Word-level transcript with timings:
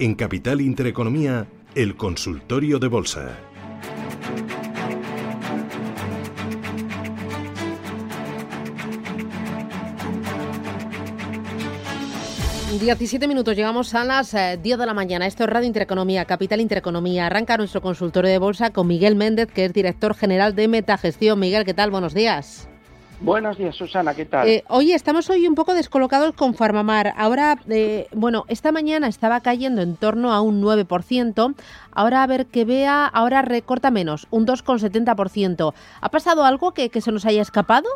En 0.00 0.14
Capital 0.14 0.62
Intereconomía, 0.62 1.46
el 1.74 1.94
consultorio 1.94 2.78
de 2.78 2.88
bolsa. 2.88 3.36
Diecisiete 12.80 13.28
minutos, 13.28 13.54
llegamos 13.54 13.94
a 13.94 14.04
las 14.04 14.32
10 14.32 14.40
eh, 14.42 14.56
de 14.58 14.86
la 14.86 14.94
mañana. 14.94 15.26
Esto 15.26 15.44
es 15.44 15.50
Radio 15.50 15.66
Intereconomía, 15.66 16.24
Capital 16.24 16.62
Intereconomía. 16.62 17.26
Arranca 17.26 17.58
nuestro 17.58 17.82
consultorio 17.82 18.30
de 18.30 18.38
bolsa 18.38 18.70
con 18.70 18.86
Miguel 18.86 19.16
Méndez, 19.16 19.48
que 19.52 19.66
es 19.66 19.72
director 19.74 20.14
general 20.14 20.54
de 20.54 20.66
Metagestión. 20.66 21.38
Miguel, 21.38 21.66
¿qué 21.66 21.74
tal? 21.74 21.90
Buenos 21.90 22.14
días. 22.14 22.69
Buenos 23.20 23.58
días, 23.58 23.76
Susana, 23.76 24.14
¿qué 24.14 24.24
tal? 24.24 24.48
Eh, 24.48 24.64
oye, 24.68 24.94
estamos 24.94 25.28
hoy 25.28 25.46
un 25.46 25.54
poco 25.54 25.74
descolocados 25.74 26.34
con 26.34 26.54
Farmamar. 26.54 27.12
Ahora, 27.18 27.58
eh, 27.68 28.08
bueno, 28.12 28.46
esta 28.48 28.72
mañana 28.72 29.08
estaba 29.08 29.40
cayendo 29.40 29.82
en 29.82 29.96
torno 29.96 30.32
a 30.32 30.40
un 30.40 30.62
9%. 30.62 31.54
Ahora, 31.92 32.22
a 32.22 32.26
ver 32.26 32.46
que 32.46 32.64
vea, 32.64 33.04
ahora 33.04 33.42
recorta 33.42 33.90
menos, 33.90 34.26
un 34.30 34.46
2,70%. 34.46 35.74
¿Ha 36.00 36.08
pasado 36.08 36.44
algo 36.44 36.72
que, 36.72 36.88
se 36.98 37.12
nos 37.12 37.26
haya 37.26 37.42
escapado? 37.42 37.88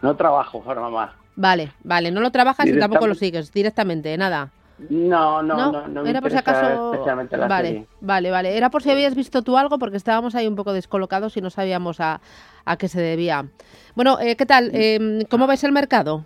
No 0.00 0.16
trabajo, 0.16 0.62
Farmamar. 0.62 1.12
Vale, 1.36 1.72
vale, 1.84 2.10
no 2.10 2.22
lo 2.22 2.30
trabajas 2.30 2.66
y 2.66 2.78
tampoco 2.78 3.06
lo 3.06 3.14
sigues 3.14 3.52
directamente, 3.52 4.16
nada. 4.16 4.50
No, 4.88 5.42
no, 5.42 5.70
no, 5.70 5.88
no, 5.88 6.06
Era 6.06 6.20
por 6.20 6.30
si 6.30 6.36
acaso. 6.38 6.92
Especialmente 6.92 7.36
la 7.36 7.46
vale, 7.46 7.86
vale, 8.00 8.30
vale. 8.30 8.56
Era 8.56 8.70
por 8.70 8.82
si 8.82 8.90
habías 8.90 9.14
visto 9.14 9.42
tú 9.42 9.58
algo 9.58 9.78
porque 9.78 9.96
estábamos 9.96 10.34
ahí 10.34 10.46
un 10.46 10.56
poco 10.56 10.72
descolocados 10.72 11.36
y 11.36 11.40
no 11.40 11.50
sabíamos 11.50 12.00
a, 12.00 12.20
a 12.64 12.76
qué 12.76 12.88
se 12.88 13.00
debía. 13.00 13.44
Bueno, 13.94 14.18
eh, 14.20 14.36
¿qué 14.36 14.46
tal? 14.46 14.70
Eh, 14.72 15.26
¿Cómo 15.28 15.46
ves 15.46 15.64
el 15.64 15.72
mercado? 15.72 16.24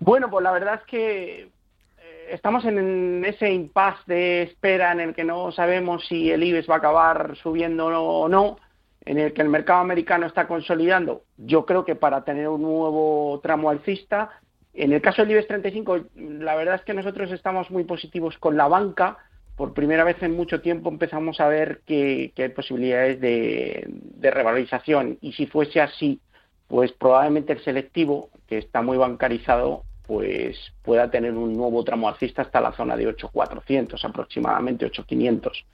Bueno, 0.00 0.28
pues 0.30 0.42
la 0.42 0.52
verdad 0.52 0.74
es 0.74 0.82
que 0.82 1.42
eh, 1.42 2.26
estamos 2.30 2.64
en 2.64 3.24
ese 3.24 3.52
impasse 3.52 4.02
de 4.06 4.42
espera 4.42 4.92
en 4.92 5.00
el 5.00 5.14
que 5.14 5.24
no 5.24 5.52
sabemos 5.52 6.06
si 6.08 6.30
el 6.30 6.42
IBEX 6.42 6.68
va 6.68 6.74
a 6.74 6.78
acabar 6.78 7.36
subiendo 7.36 7.86
o 7.86 8.28
no, 8.28 8.58
en 9.04 9.18
el 9.18 9.32
que 9.32 9.42
el 9.42 9.48
mercado 9.48 9.80
americano 9.80 10.26
está 10.26 10.46
consolidando. 10.46 11.22
Yo 11.36 11.64
creo 11.64 11.84
que 11.84 11.94
para 11.94 12.24
tener 12.24 12.48
un 12.48 12.62
nuevo 12.62 13.40
tramo 13.42 13.70
alcista, 13.70 14.30
en 14.74 14.92
el 14.92 15.02
caso 15.02 15.22
del 15.22 15.32
IBEX 15.32 15.48
35, 15.48 16.00
la 16.16 16.54
verdad 16.54 16.76
es 16.76 16.82
que 16.82 16.94
nosotros 16.94 17.30
estamos 17.30 17.70
muy 17.70 17.84
positivos 17.84 18.38
con 18.38 18.56
la 18.56 18.68
banca. 18.68 19.18
Por 19.56 19.74
primera 19.74 20.02
vez 20.02 20.22
en 20.22 20.34
mucho 20.34 20.62
tiempo 20.62 20.88
empezamos 20.88 21.40
a 21.40 21.48
ver 21.48 21.82
que, 21.86 22.32
hay 22.36 22.48
posibilidades 22.48 23.20
de, 23.20 23.86
revalorización. 24.20 25.18
Y 25.20 25.34
si 25.34 25.46
fuese 25.46 25.80
así, 25.80 26.20
pues 26.68 26.92
probablemente 26.92 27.52
el 27.52 27.62
selectivo, 27.62 28.30
que 28.48 28.58
está 28.58 28.80
muy 28.80 28.96
bancarizado, 28.96 29.84
pues 30.06 30.56
pueda 30.82 31.10
tener 31.10 31.34
un 31.34 31.54
nuevo 31.54 31.84
tramo 31.84 32.08
alcista 32.08 32.42
hasta 32.42 32.60
la 32.60 32.72
zona 32.72 32.96
de 32.96 33.14
8.400, 33.14 34.02
aproximadamente 34.04 34.90
8.500. 34.90 35.64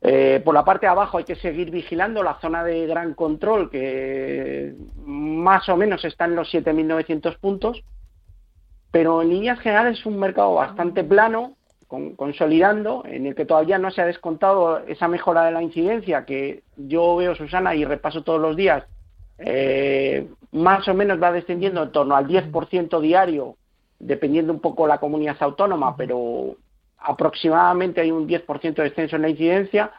Eh, 0.00 0.40
por 0.44 0.54
la 0.54 0.64
parte 0.64 0.86
de 0.86 0.92
abajo 0.92 1.18
hay 1.18 1.24
que 1.24 1.34
seguir 1.34 1.70
vigilando 1.70 2.22
la 2.22 2.38
zona 2.40 2.62
de 2.62 2.86
gran 2.86 3.14
control, 3.14 3.70
que 3.70 4.74
más 5.04 5.68
o 5.70 5.76
menos 5.76 6.04
está 6.04 6.26
en 6.26 6.36
los 6.36 6.52
7.900 6.52 7.38
puntos, 7.38 7.82
pero 8.90 9.22
en 9.22 9.30
líneas 9.30 9.58
generales 9.60 9.98
es 9.98 10.06
un 10.06 10.18
mercado 10.18 10.54
bastante 10.54 11.04
plano, 11.04 11.54
consolidando, 12.16 13.02
en 13.06 13.26
el 13.26 13.34
que 13.34 13.46
todavía 13.46 13.78
no 13.78 13.90
se 13.90 14.02
ha 14.02 14.06
descontado 14.06 14.78
esa 14.86 15.08
mejora 15.08 15.44
de 15.44 15.52
la 15.52 15.62
incidencia 15.62 16.24
que 16.26 16.62
yo 16.76 17.16
veo, 17.16 17.34
Susana, 17.34 17.74
y 17.74 17.84
repaso 17.84 18.22
todos 18.22 18.40
los 18.40 18.56
días, 18.56 18.84
eh, 19.38 20.28
más 20.52 20.86
o 20.88 20.94
menos 20.94 21.22
va 21.22 21.32
descendiendo 21.32 21.82
en 21.82 21.92
torno 21.92 22.14
al 22.14 22.26
10% 22.26 23.00
diario, 23.00 23.56
dependiendo 23.98 24.52
un 24.52 24.60
poco 24.60 24.86
la 24.86 24.98
comunidad 24.98 25.36
autónoma, 25.40 25.96
pero 25.96 26.56
aproximadamente 26.98 28.00
hay 28.00 28.10
un 28.10 28.28
10% 28.28 28.74
de 28.74 28.82
descenso 28.84 29.16
en 29.16 29.22
la 29.22 29.30
incidencia. 29.30 29.90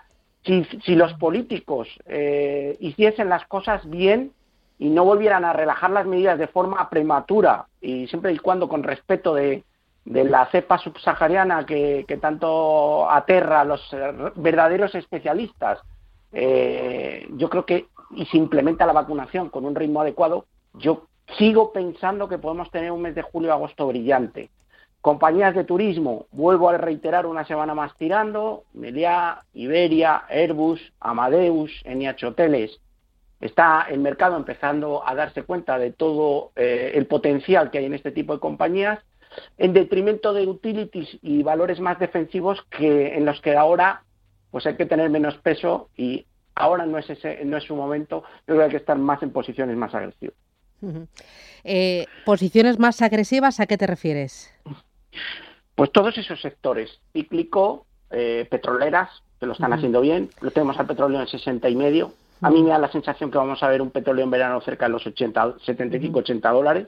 Si, 0.46 0.64
si 0.86 0.96
los 0.96 1.14
políticos 1.14 1.88
eh, 2.06 2.78
hiciesen 2.80 3.30
las 3.30 3.46
cosas 3.48 3.88
bien 3.90 4.32
y 4.79 4.90
no 4.90 5.06
volvieran 5.06 5.45
a 5.45 5.53
relajar 5.53 5.91
las 5.91 6.07
medidas 6.07 6.40
de 6.40 6.47
forma 6.47 6.90
prematura 6.90 7.67
y 7.81 8.07
siempre 8.07 8.31
y 8.31 8.40
cuando 8.40 8.67
con 8.67 8.81
respeto 8.81 9.35
de, 9.35 9.63
la 10.06 10.47
cepa 10.47 10.79
subsahariana 10.79 11.66
que, 11.66 12.17
tanto 12.19 13.07
aterra 13.12 13.62
a 13.62 13.66
los 13.66 13.95
verdaderos 14.35 14.95
especialistas, 14.95 15.79
eh, 16.31 17.28
yo 17.34 17.50
creo 17.50 17.66
que 17.66 17.88
y 18.12 18.25
se 18.25 18.38
implementa 18.38 18.85
la 18.85 18.94
vacunación 18.94 19.50
con 19.50 19.66
un 19.66 19.75
ritmo 19.75 20.01
adecuado, 20.01 20.45
yo 20.73 21.03
sigo 21.38 21.72
pensando 21.72 22.28
que 22.28 22.38
podemos 22.38 22.72
tener 22.72 22.91
un 22.91 23.01
mes 23.01 23.16
de 23.16 23.22
julio-agosto 23.22 23.88
brillante. 23.88 24.50
Compañías 25.01 25.56
de 25.56 25.63
turismo, 25.63 26.25
vuelvo 26.31 26.69
a 26.69 26.78
reiterar 26.78 27.25
una 27.25 27.46
semana 27.46 27.73
más 27.73 27.96
tirando, 27.97 28.63
Meliá, 28.73 29.44
Iberia, 29.53 30.23
Airbus, 30.28 30.81
Amadeus, 31.00 31.72
NH 31.85 32.25
Hoteles. 32.25 32.79
Está 33.40 33.88
el 33.90 34.00
mercado 34.00 34.36
empezando 34.36 35.08
a 35.08 35.16
darse 35.16 35.44
cuenta 35.44 35.78
de 35.78 35.92
todo 35.92 36.52
eh, 36.56 36.92
el 36.96 37.06
potencial 37.06 37.72
que 37.72 37.78
hay 37.78 37.86
en 37.86 37.94
este 37.94 38.12
tipo 38.12 38.34
de 38.34 38.40
compañías 38.40 39.00
en 39.58 39.74
detrimento 39.74 40.34
de 40.34 40.48
utilities 40.48 41.18
y 41.22 41.44
valores 41.44 41.80
más 41.80 42.00
defensivos 42.00 42.62
que 42.70 43.16
en 43.16 43.26
los 43.26 43.40
que 43.42 43.56
ahora 43.56 44.04
pues 44.52 44.66
hay 44.66 44.76
que 44.76 44.88
tener 44.88 45.10
menos 45.10 45.38
peso 45.38 45.90
y 45.96 46.26
ahora 46.56 46.86
no 46.86 46.98
es 46.98 47.10
ese 47.10 47.46
no 47.46 47.58
es 47.58 47.64
su 47.64 47.76
momento. 47.76 48.24
Yo 48.40 48.56
creo 48.56 48.58
que 48.58 48.64
hay 48.64 48.72
que 48.72 48.78
estar 48.78 48.98
más 48.98 49.22
en 49.24 49.32
posiciones 49.32 49.78
más 49.78 49.94
agresivas. 49.94 50.36
Eh, 51.64 52.08
posiciones 52.26 52.80
más 52.80 53.02
agresivas 53.02 53.60
a 53.60 53.68
qué 53.68 53.78
te 53.78 53.86
refieres 53.86 54.54
pues 55.80 55.94
todos 55.94 56.18
esos 56.18 56.42
sectores 56.42 57.00
cíclico 57.14 57.86
eh, 58.12 58.46
petroleras 58.52 59.24
que 59.40 59.46
lo 59.46 59.54
están 59.54 59.72
haciendo 59.72 60.02
bien. 60.02 60.30
Lo 60.42 60.52
tenemos 60.52 60.78
al 60.78 60.88
petróleo 60.88 61.22
en 61.22 61.28
60 61.28 61.70
y 61.70 61.76
medio 61.78 62.12
a 62.42 62.50
mí 62.50 62.64
me 62.64 62.70
da 62.70 62.78
la 62.80 62.92
sensación 62.92 63.32
que 63.32 63.38
vamos 63.38 63.62
a 63.64 63.70
ver 63.70 63.82
un 63.82 63.92
petróleo 63.92 64.24
en 64.24 64.32
verano 64.32 64.62
cerca 64.62 64.86
de 64.86 64.92
los 64.92 65.06
80 65.06 65.56
75 65.66 66.20
80 66.20 66.50
dólares 66.50 66.88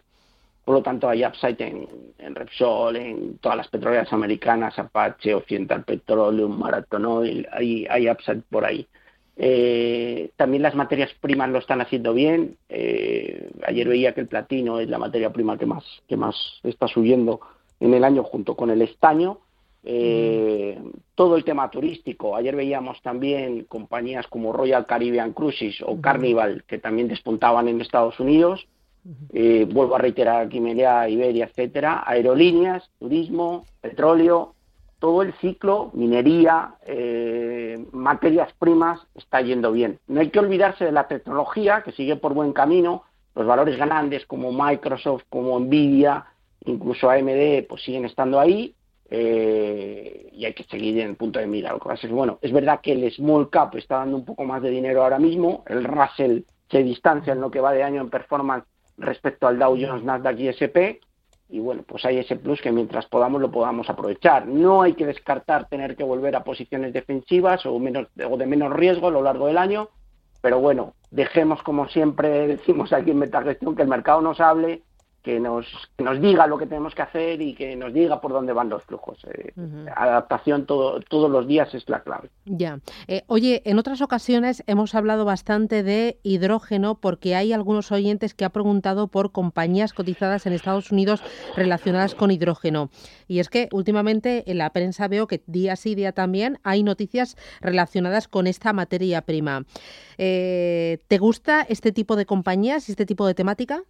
por 0.64 0.76
lo 0.76 0.84
tanto, 0.84 1.10
hay 1.10 1.26
upside 1.26 1.58
en, 1.60 2.36
Repsol, 2.36 2.96
en 2.96 3.38
todas 3.40 3.58
las 3.58 3.68
petroleras 3.68 4.14
americanas, 4.14 4.78
Apache, 4.78 5.34
Occidental 5.34 5.84
Petroleum, 5.84 6.58
Marathon 6.58 7.06
Oil, 7.06 7.48
hay, 7.52 7.88
hay 7.90 8.10
upside 8.10 8.44
por 8.50 8.66
ahí. 8.66 8.88
Eh, 9.38 10.32
también 10.36 10.62
las 10.62 10.76
materias 10.76 11.10
primas 11.20 11.50
lo 11.50 11.58
están 11.58 11.82
haciendo 11.82 12.14
bien. 12.14 12.58
Eh, 12.70 13.50
ayer 13.66 13.88
veía 13.88 14.14
que 14.14 14.22
el 14.22 14.28
platino 14.28 14.80
es 14.80 14.88
la 14.88 15.00
materia 15.00 15.34
prima 15.34 15.58
que 15.58 15.66
más, 15.66 15.84
que 16.08 16.16
más 16.16 16.36
está 16.64 16.88
subiendo 16.88 17.42
en 17.80 17.96
el 17.96 18.04
año 18.04 18.24
junto 18.24 18.56
con 18.56 18.70
el 18.70 18.84
estaño. 18.84 19.40
Eh, 19.84 20.80
todo 21.16 21.36
el 21.36 21.44
tema 21.44 21.70
turístico. 21.72 22.36
Ayer 22.36 22.56
veíamos 22.56 23.02
también 23.02 23.66
compañías 23.66 24.28
como 24.28 24.54
Royal 24.54 24.86
Caribbean 24.86 25.34
Cruises 25.34 25.82
o 25.86 26.00
Carnival 26.00 26.64
que 26.68 26.78
también 26.78 27.08
despuntaban 27.08 27.68
en 27.68 27.82
Estados 27.82 28.20
Unidos. 28.20 28.68
Eh, 29.34 29.68
vuelvo 29.72 29.96
a 29.96 30.00
reiterar 30.00 30.46
aquí 30.46 30.60
Media, 30.60 31.10
Iberia, 31.10 31.46
etcétera, 31.46 32.04
aerolíneas, 32.06 32.88
turismo, 33.00 33.66
petróleo, 33.82 34.54
todo 35.00 35.24
el 35.24 35.34
ciclo, 35.34 35.90
minería, 35.94 36.76
eh, 36.86 37.84
materias 37.92 38.54
primas, 38.60 39.00
está 39.16 39.42
yendo 39.42 39.72
bien. 39.72 40.00
No 40.08 40.22
hay 40.22 40.30
que 40.30 40.40
olvidarse 40.40 40.86
de 40.86 40.92
la 40.92 41.08
tecnología, 41.08 41.82
que 41.84 41.92
sigue 41.94 42.16
por 42.16 42.36
buen 42.36 42.54
camino, 42.54 43.04
los 43.34 43.48
valores 43.48 43.78
grandes 43.78 44.28
como 44.28 44.52
Microsoft, 44.52 45.24
como 45.30 45.60
Nvidia, 45.60 46.28
incluso 46.66 47.10
AMD, 47.10 47.66
pues 47.68 47.82
siguen 47.82 48.06
estando 48.06 48.40
ahí, 48.40 48.76
eh, 49.14 50.30
y 50.32 50.46
hay 50.46 50.54
que 50.54 50.64
seguir 50.64 50.98
en 51.00 51.10
el 51.10 51.16
punto 51.16 51.40
de 51.40 51.46
mira. 51.46 51.74
Lo 51.74 51.80
que 51.80 51.90
pasa 51.90 52.08
es 52.08 52.14
bueno, 52.14 52.40
es 52.42 52.52
verdad 52.52 52.80
que 52.82 52.94
el 52.94 53.12
small 53.12 53.50
cap 53.50 53.76
está 53.76 53.98
dando 53.98 54.18
un 54.18 54.26
poco 54.26 54.46
más 54.46 54.62
de 54.62 54.70
dinero 54.70 55.04
ahora 55.04 55.20
mismo, 55.20 55.64
el 55.68 55.84
Russell 55.84 56.44
se 56.70 56.82
distancia 56.82 57.34
en 57.34 57.42
lo 57.42 57.52
que 57.52 57.60
va 57.60 57.74
de 57.74 57.84
año 57.84 58.02
en 58.02 58.10
performance 58.10 58.66
respecto 58.98 59.48
al 59.48 59.60
Dow 59.60 59.78
Jones, 59.80 60.06
Nasdaq 60.06 60.40
y 60.40 60.48
S&P 60.48 61.02
y 61.50 61.60
bueno, 61.60 61.84
pues 61.86 62.06
hay 62.06 62.18
ese 62.18 62.38
plus 62.38 62.62
que 62.62 62.72
mientras 62.72 63.06
podamos 63.08 63.42
lo 63.42 63.52
podamos 63.52 63.90
aprovechar. 63.90 64.48
No 64.48 64.84
hay 64.84 64.94
que 64.94 65.06
descartar 65.06 65.68
tener 65.68 65.98
que 65.98 66.04
volver 66.06 66.36
a 66.38 66.46
posiciones 66.46 66.94
defensivas 66.94 67.66
o, 67.66 67.78
menos, 67.78 68.08
o 68.26 68.38
de 68.38 68.46
menos 68.46 68.72
riesgo 68.72 69.10
a 69.10 69.12
lo 69.12 69.22
largo 69.22 69.48
del 69.48 69.58
año, 69.58 69.90
pero 70.42 70.62
bueno, 70.62 70.94
dejemos 71.12 71.62
como 71.64 71.90
siempre 71.90 72.48
decimos 72.48 72.94
aquí 72.94 73.12
en 73.12 73.20
Metagestión 73.20 73.76
que 73.76 73.82
el 73.82 73.90
mercado 73.90 74.22
nos 74.22 74.40
hable 74.40 74.84
que 75.22 75.40
nos, 75.40 75.68
nos 75.98 76.20
diga 76.20 76.48
lo 76.48 76.58
que 76.58 76.66
tenemos 76.66 76.96
que 76.96 77.02
hacer 77.04 77.42
y 77.42 77.54
que 77.54 77.76
nos 77.76 77.94
diga 77.94 78.22
por 78.22 78.32
dónde 78.32 78.54
van 78.54 78.70
los 78.70 78.84
flujos. 78.84 79.20
Eh, 79.26 79.54
adaptación 79.96 80.66
todo, 80.66 81.00
todos 81.02 81.30
los 81.30 81.48
días 81.48 81.74
es 81.76 81.88
la 81.90 82.02
clave. 82.02 82.30
Ya. 82.46 82.80
Eh, 83.08 83.24
oye, 83.28 83.62
en 83.66 83.78
otras 83.78 84.02
ocasiones 84.02 84.64
hemos 84.68 84.96
hablado 84.96 85.24
bastante 85.24 85.84
de 85.84 86.20
hidrógeno 86.24 86.96
porque 86.96 87.36
hay 87.36 87.54
algunos 87.54 87.92
oyentes 87.92 88.34
que 88.34 88.46
han 88.46 88.52
preguntado 88.52 89.08
por 89.08 89.32
compañías 89.32 89.94
cotizadas 89.94 90.46
en 90.46 90.54
Estados 90.54 90.92
Unidos 90.92 91.24
relacionadas 91.56 92.16
con 92.16 92.32
hidrógeno. 92.32 92.90
Y 93.28 93.40
es 93.40 93.50
que 93.50 93.70
últimamente 93.72 94.50
en 94.50 94.58
la 94.58 94.72
prensa 94.72 95.08
veo 95.08 95.28
que 95.28 95.44
día 95.46 95.76
sí 95.76 95.96
día 95.96 96.12
también 96.12 96.60
hay 96.64 96.84
noticias 96.84 97.38
relacionadas 97.62 98.28
con 98.28 98.48
esta 98.48 98.74
materia 98.74 99.22
prima. 99.22 99.66
Eh, 100.18 101.00
¿Te 101.08 101.18
gusta 101.18 101.62
este 101.62 101.92
tipo 101.92 102.16
de 102.16 102.26
compañías 102.26 102.90
y 102.90 102.92
este 102.94 103.06
tipo 103.06 103.28
de 103.28 103.34
temática? 103.34 103.84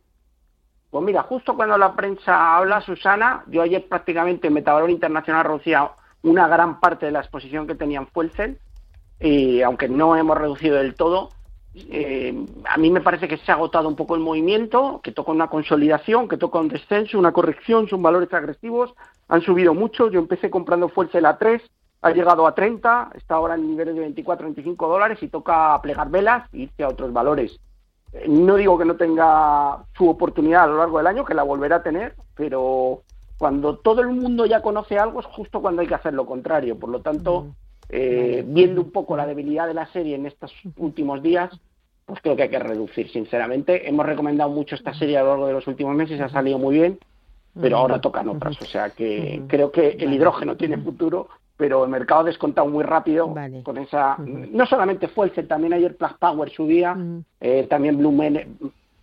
Pues 0.92 1.06
mira, 1.06 1.24
justo 1.24 1.56
cuando 1.56 1.78
la 1.78 1.96
prensa 1.96 2.58
habla, 2.58 2.82
Susana, 2.82 3.46
yo 3.48 3.62
ayer 3.62 3.88
prácticamente 3.88 4.48
en 4.48 4.54
Metavalor 4.54 4.90
Internacional 4.90 5.46
reducía 5.46 5.90
una 6.22 6.50
gran 6.50 6.82
parte 6.82 7.06
de 7.06 7.14
la 7.14 7.22
exposición 7.22 7.66
que 7.66 7.76
tenía 7.76 8.00
en 8.00 8.08
Fuelcel, 8.08 8.60
y 9.18 9.62
aunque 9.62 9.88
no 9.88 10.18
hemos 10.18 10.38
reducido 10.38 10.76
del 10.76 10.96
todo, 10.96 11.30
eh, 11.74 12.46
a 12.66 12.78
mí 12.78 12.92
me 12.92 13.00
parece 13.00 13.30
que 13.30 13.38
se 13.38 13.52
ha 13.54 13.56
agotado 13.56 13.88
un 13.88 13.96
poco 13.96 14.16
el 14.16 14.22
movimiento, 14.22 15.00
que 15.02 15.14
toca 15.14 15.32
una 15.32 15.48
consolidación, 15.48 16.28
que 16.28 16.36
toca 16.36 16.60
un 16.60 16.68
descenso, 16.68 17.18
una 17.18 17.32
corrección, 17.32 17.88
son 17.88 18.04
valores 18.04 18.34
agresivos, 18.34 18.94
han 19.30 19.42
subido 19.42 19.74
mucho, 19.74 20.12
yo 20.12 20.20
empecé 20.20 20.50
comprando 20.50 20.90
Fuelcel 20.90 21.26
a 21.26 21.38
3, 21.38 21.62
ha 22.02 22.12
llegado 22.12 22.46
a 22.46 22.54
30, 22.54 23.12
está 23.16 23.36
ahora 23.36 23.56
en 23.56 23.70
niveles 23.70 23.96
de 23.96 24.02
24, 24.02 24.46
25 24.46 24.88
dólares 24.90 25.20
y 25.22 25.30
toca 25.30 25.80
plegar 25.82 26.10
velas 26.10 26.50
y 26.52 26.64
irse 26.64 26.84
a 26.84 26.90
otros 26.90 27.14
valores. 27.14 27.58
No 28.28 28.58
digo 28.58 28.78
que 28.78 28.86
no 28.86 28.96
tenga 28.96 29.86
su 29.96 30.10
oportunidad 30.10 30.64
a 30.64 30.68
lo 30.68 30.78
largo 30.78 30.98
del 30.98 31.08
año, 31.08 31.26
que 31.26 31.34
la 31.34 31.44
volverá 31.44 31.78
a 31.78 31.84
tener, 31.84 32.16
pero 32.36 33.04
cuando 33.38 33.78
todo 33.78 34.02
el 34.02 34.10
mundo 34.10 34.46
ya 34.46 34.62
conoce 34.62 35.00
algo 35.00 35.22
es 35.22 35.26
justo 35.26 35.62
cuando 35.62 35.82
hay 35.82 35.88
que 35.88 35.96
hacer 35.96 36.14
lo 36.14 36.26
contrario. 36.26 36.78
Por 36.78 36.90
lo 36.90 37.02
tanto, 37.02 37.56
eh, 37.90 38.44
viendo 38.46 38.82
un 38.82 38.92
poco 38.92 39.16
la 39.16 39.26
debilidad 39.26 39.68
de 39.68 39.74
la 39.74 39.88
serie 39.88 40.16
en 40.16 40.26
estos 40.26 40.54
últimos 40.78 41.24
días, 41.24 41.50
pues 42.06 42.22
creo 42.22 42.36
que 42.36 42.44
hay 42.44 42.50
que 42.50 42.60
reducir, 42.60 43.10
sinceramente. 43.10 43.88
Hemos 43.88 44.06
recomendado 44.06 44.50
mucho 44.50 44.76
esta 44.76 44.94
serie 44.94 45.18
a 45.18 45.24
lo 45.24 45.30
largo 45.30 45.48
de 45.48 45.54
los 45.54 45.68
últimos 45.68 45.96
meses, 45.96 46.20
ha 46.20 46.30
salido 46.30 46.60
muy 46.60 46.76
bien, 46.76 47.00
pero 47.60 47.78
ahora 47.78 48.02
tocan 48.02 48.28
otras. 48.28 48.62
O 48.62 48.66
sea 48.66 48.90
que 48.90 49.42
creo 49.48 49.72
que 49.72 49.92
el 49.92 50.14
hidrógeno 50.14 50.58
tiene 50.58 50.78
futuro 50.78 51.30
pero 51.62 51.84
el 51.84 51.92
mercado 51.92 52.22
ha 52.22 52.24
descontado 52.24 52.68
muy 52.68 52.84
rápido 52.84 53.36
con 53.62 53.78
esa 53.78 54.18
no 54.18 54.66
solamente 54.66 55.08
Fuelce, 55.08 55.44
también 55.44 55.74
ayer 55.74 55.96
Plus 55.96 56.14
Power 56.14 56.50
subía 56.50 56.98
eh, 57.40 57.68
también 57.70 58.00
Bloom 58.00 58.20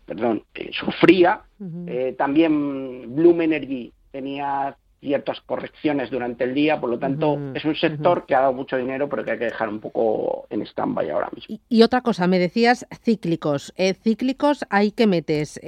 perdón 0.05 0.43
eh, 0.57 0.71
sufría 0.73 1.43
eh, 1.87 2.17
también 2.19 3.15
Bloom 3.15 3.43
Energy 3.43 3.93
tenía 4.11 4.77
ciertas 4.99 5.41
correcciones 5.43 6.11
durante 6.11 6.43
el 6.43 6.53
día, 6.53 6.81
por 6.81 6.91
lo 6.91 6.99
tanto 6.99 7.39
es 7.55 7.65
un 7.65 7.77
sector 7.77 8.27
que 8.27 8.35
ha 8.35 8.41
dado 8.41 8.53
mucho 8.53 8.77
dinero, 8.77 9.09
pero 9.09 9.25
que 9.25 9.31
hay 9.31 9.39
que 9.39 9.45
dejar 9.45 9.69
un 9.69 9.79
poco 9.79 10.49
en 10.51 10.63
stand-by 10.63 11.09
ahora 11.11 11.31
mismo. 11.33 11.57
Y, 11.69 11.83
otra 11.85 12.01
cosa, 12.01 12.27
me 12.27 12.41
decías 12.41 12.85
cíclicos. 13.05 13.73
cíclicos 14.03 14.67
hay 14.71 14.91
que 14.91 15.07
metes 15.07 15.61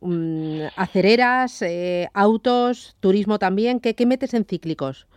mm, 0.00 0.60
acereras, 0.76 1.64
autos, 2.14 2.96
turismo 3.00 3.40
también. 3.40 3.80
¿Qué, 3.80 3.96
¿Qué 3.96 4.06
metes 4.06 4.32
en 4.32 4.44
cíclicos? 4.44 5.08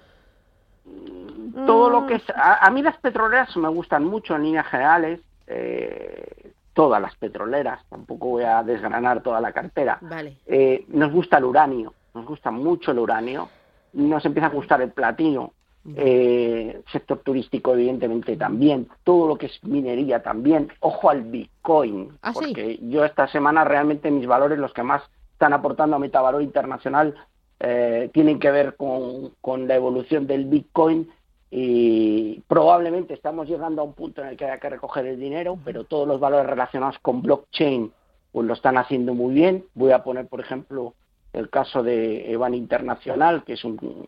Todo 1.66 1.90
lo 1.90 2.06
que 2.06 2.16
es... 2.16 2.24
A, 2.36 2.70
mí 2.72 2.82
las 2.82 2.98
petroleras 2.98 3.56
me 3.58 3.70
gustan 3.70 4.04
mucho 4.04 4.36
en 4.36 4.44
líneas 4.44 4.68
generales, 4.68 5.20
eh, 5.48 6.52
todas 6.74 7.02
las 7.02 7.16
petroleras, 7.16 7.82
tampoco 7.90 8.28
voy 8.30 8.44
a 8.44 8.62
desgranar 8.64 9.22
toda 9.24 9.40
la 9.40 9.54
cartera. 9.54 9.98
Vale. 10.02 10.38
Eh, 10.46 10.86
nos 10.90 11.12
gusta 11.12 11.38
el 11.38 11.46
uranio, 11.46 11.94
nos 12.14 12.26
gusta 12.26 12.52
mucho 12.52 12.92
el 12.92 13.00
uranio, 13.00 13.50
nos 13.94 14.26
empieza 14.26 14.48
a 14.48 14.52
gustar 14.52 14.82
el 14.82 14.92
platino, 14.92 15.54
eh, 15.96 16.82
sector 16.92 17.20
turístico 17.20 17.74
evidentemente 17.74 18.36
también, 18.36 18.88
todo 19.04 19.28
lo 19.28 19.38
que 19.38 19.46
es 19.46 19.64
minería 19.64 20.24
también, 20.24 20.70
ojo 20.80 21.10
al 21.12 21.22
Bitcoin, 21.22 22.18
¿Ah, 22.24 22.32
porque 22.34 22.80
yo 22.82 23.06
esta 23.06 23.28
semana 23.28 23.64
realmente 23.64 24.10
mis 24.10 24.26
valores, 24.26 24.58
los 24.58 24.74
que 24.74 24.82
más 24.84 25.04
están 25.34 25.54
aportando 25.54 25.96
a 25.96 26.00
Metavalor 26.00 26.42
Internacional, 26.42 27.16
eh, 27.60 28.10
tienen 28.14 28.40
que 28.40 28.52
ver 28.52 28.76
con, 28.76 29.32
con 29.42 29.68
la 29.68 29.76
evolución 29.76 30.28
del 30.28 30.46
Bitcoin 30.46 31.10
y 31.52 32.42
probablemente 32.48 33.14
estamos 33.14 33.48
llegando 33.48 33.82
a 33.82 33.86
un 33.86 33.94
punto 33.94 34.22
en 34.22 34.28
el 34.30 34.38
que 34.38 34.46
haya 34.46 34.60
que 34.60 34.70
recoger 34.70 35.06
el 35.06 35.20
dinero, 35.20 35.58
pero 35.64 35.86
todos 35.86 36.08
los 36.08 36.20
valores 36.20 36.48
relacionados 36.48 37.00
con 37.00 37.22
blockchain 37.22 37.92
pues 38.32 38.46
lo 38.46 38.54
están 38.54 38.78
haciendo 38.78 39.14
muy 39.14 39.34
bien. 39.34 39.64
Voy 39.74 39.94
a 39.94 40.04
poner, 40.04 40.28
por 40.28 40.42
ejemplo, 40.42 40.94
el 41.32 41.50
caso 41.50 41.84
de 41.84 42.30
Evan 42.30 42.54
Internacional, 42.54 43.46
que 43.46 43.54
es 43.54 43.64
un, 43.64 44.08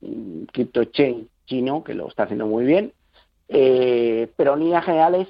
un 0.00 0.48
chain 0.90 1.28
chino 1.46 1.84
que 1.84 1.94
lo 1.94 2.08
está 2.08 2.24
haciendo 2.24 2.48
muy 2.48 2.64
bien. 2.64 2.92
Eh, 3.48 4.32
pero 4.36 4.54
en 4.54 4.60
líneas 4.60 4.84
generales, 4.84 5.28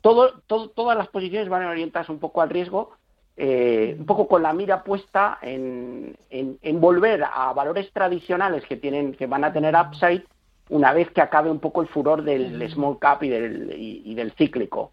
todo, 0.00 0.40
todas 0.48 0.98
las 0.98 1.06
posiciones 1.06 1.48
van 1.48 1.64
orientadas 1.64 2.08
un 2.08 2.18
poco 2.18 2.42
al 2.42 2.50
riesgo, 2.50 2.95
eh, 3.38 3.96
un 3.98 4.06
poco 4.06 4.26
con 4.26 4.42
la 4.42 4.54
mira 4.54 4.82
puesta 4.82 5.38
en, 5.42 6.16
en, 6.30 6.80
volver 6.80 7.22
a 7.22 7.52
valores 7.52 7.92
tradicionales 7.92 8.64
que 8.64 8.76
tienen 8.76 9.12
que 9.12 9.26
van 9.26 9.44
a 9.44 9.52
tener 9.52 9.74
upside 9.74 10.24
una 10.70 10.94
vez 10.94 11.10
que 11.10 11.20
acabe 11.20 11.50
un 11.50 11.60
poco 11.60 11.82
el 11.82 11.88
furor 11.88 12.22
del 12.22 12.66
small 12.70 12.98
cap 12.98 13.22
y 13.22 13.28
del, 13.28 13.74
y, 13.76 14.14
del 14.14 14.32
cíclico. 14.32 14.90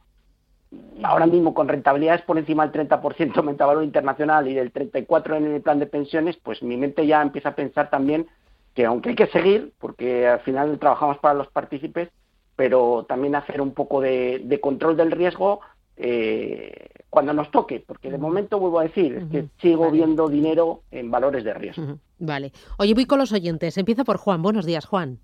Ahora 1.04 1.26
mismo 1.26 1.54
con 1.54 1.68
rentabilidades 1.68 2.24
por 2.24 2.38
encima 2.38 2.68
del 2.68 2.90
30% 2.90 3.50
en 3.50 3.58
valor 3.58 3.84
internacional 3.84 4.48
y 4.48 4.54
del 4.54 4.74
34% 4.74 5.38
en 5.38 5.54
el 5.54 5.62
plan 5.62 5.80
de 5.80 5.86
pensiones, 5.86 6.36
pues 6.44 6.62
mi 6.62 6.78
mente 6.78 7.08
ya 7.08 7.22
empieza 7.22 7.50
a 7.50 7.56
pensar 7.56 7.90
también 7.90 8.28
que 8.74 8.86
aunque 8.86 9.10
hay 9.10 9.16
que 9.16 9.28
seguir, 9.28 9.72
porque 9.80 10.28
al 10.28 10.40
final 10.42 10.78
trabajamos 10.80 11.18
para 11.20 11.36
los 11.36 11.48
partícipes, 11.48 12.10
pero 12.56 13.06
también 13.08 13.36
hacer 13.36 13.62
un 13.62 13.74
poco 13.74 14.02
de, 14.02 14.60
control 14.62 14.98
del 14.98 15.12
riesgo 15.12 15.62
eh, 15.96 16.88
cuando 17.14 17.32
nos 17.32 17.52
toque, 17.52 17.84
porque 17.86 18.10
de 18.10 18.18
momento 18.18 18.58
vuelvo 18.58 18.80
a 18.80 18.86
decir, 18.86 19.14
es 19.14 19.26
que 19.32 19.46
sigo 19.62 19.92
viendo 19.92 20.28
dinero 20.28 20.82
en 20.90 21.12
valores 21.12 21.44
de 21.44 21.54
riesgo. 21.54 22.00
Vale. 22.18 22.52
Oye, 22.80 22.96
voy 22.96 23.06
con 23.06 23.20
los 23.20 23.32
oyentes. 23.32 23.78
Empiezo 23.78 24.04
por 24.04 24.18
Juan. 24.18 24.42
Buenos 24.42 24.66
días, 24.66 24.88
Juan. 24.88 25.20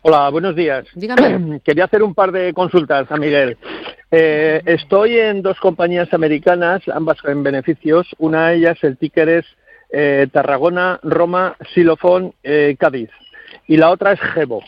Hola, 0.00 0.30
buenos 0.30 0.56
días. 0.56 0.86
Dígame. 0.94 1.60
Quería 1.64 1.84
hacer 1.84 2.02
un 2.02 2.14
par 2.14 2.32
de 2.32 2.54
consultas 2.54 3.06
a 3.12 3.16
Miguel. 3.18 3.58
Eh, 4.10 4.62
estoy 4.64 5.18
en 5.18 5.42
dos 5.42 5.60
compañías 5.60 6.10
americanas, 6.14 6.80
ambas 6.88 7.18
en 7.24 7.42
beneficios. 7.42 8.06
Una 8.16 8.48
de 8.48 8.56
ellas, 8.56 8.78
el 8.80 8.96
ticker 8.96 9.28
es 9.28 9.44
eh, 9.90 10.26
Tarragona, 10.32 10.98
Roma, 11.02 11.54
Silofón, 11.74 12.32
eh, 12.42 12.76
Cádiz. 12.78 13.10
Y 13.68 13.76
la 13.76 13.90
otra 13.90 14.12
es 14.12 14.20
Gebo. 14.20 14.62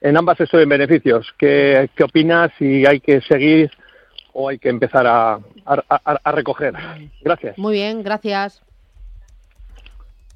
En 0.00 0.16
ambas 0.16 0.40
estoy 0.40 0.62
en 0.62 0.68
beneficios. 0.68 1.34
¿Qué, 1.36 1.90
qué 1.96 2.04
opinas 2.04 2.52
si 2.60 2.86
hay 2.86 3.00
que 3.00 3.20
seguir 3.22 3.72
o 4.32 4.48
hay 4.48 4.58
que 4.58 4.68
empezar 4.68 5.06
a, 5.06 5.38
a, 5.64 6.32
recoger? 6.32 6.74
Gracias. 7.20 7.58
Muy 7.58 7.74
bien, 7.74 8.02
gracias. 8.02 8.62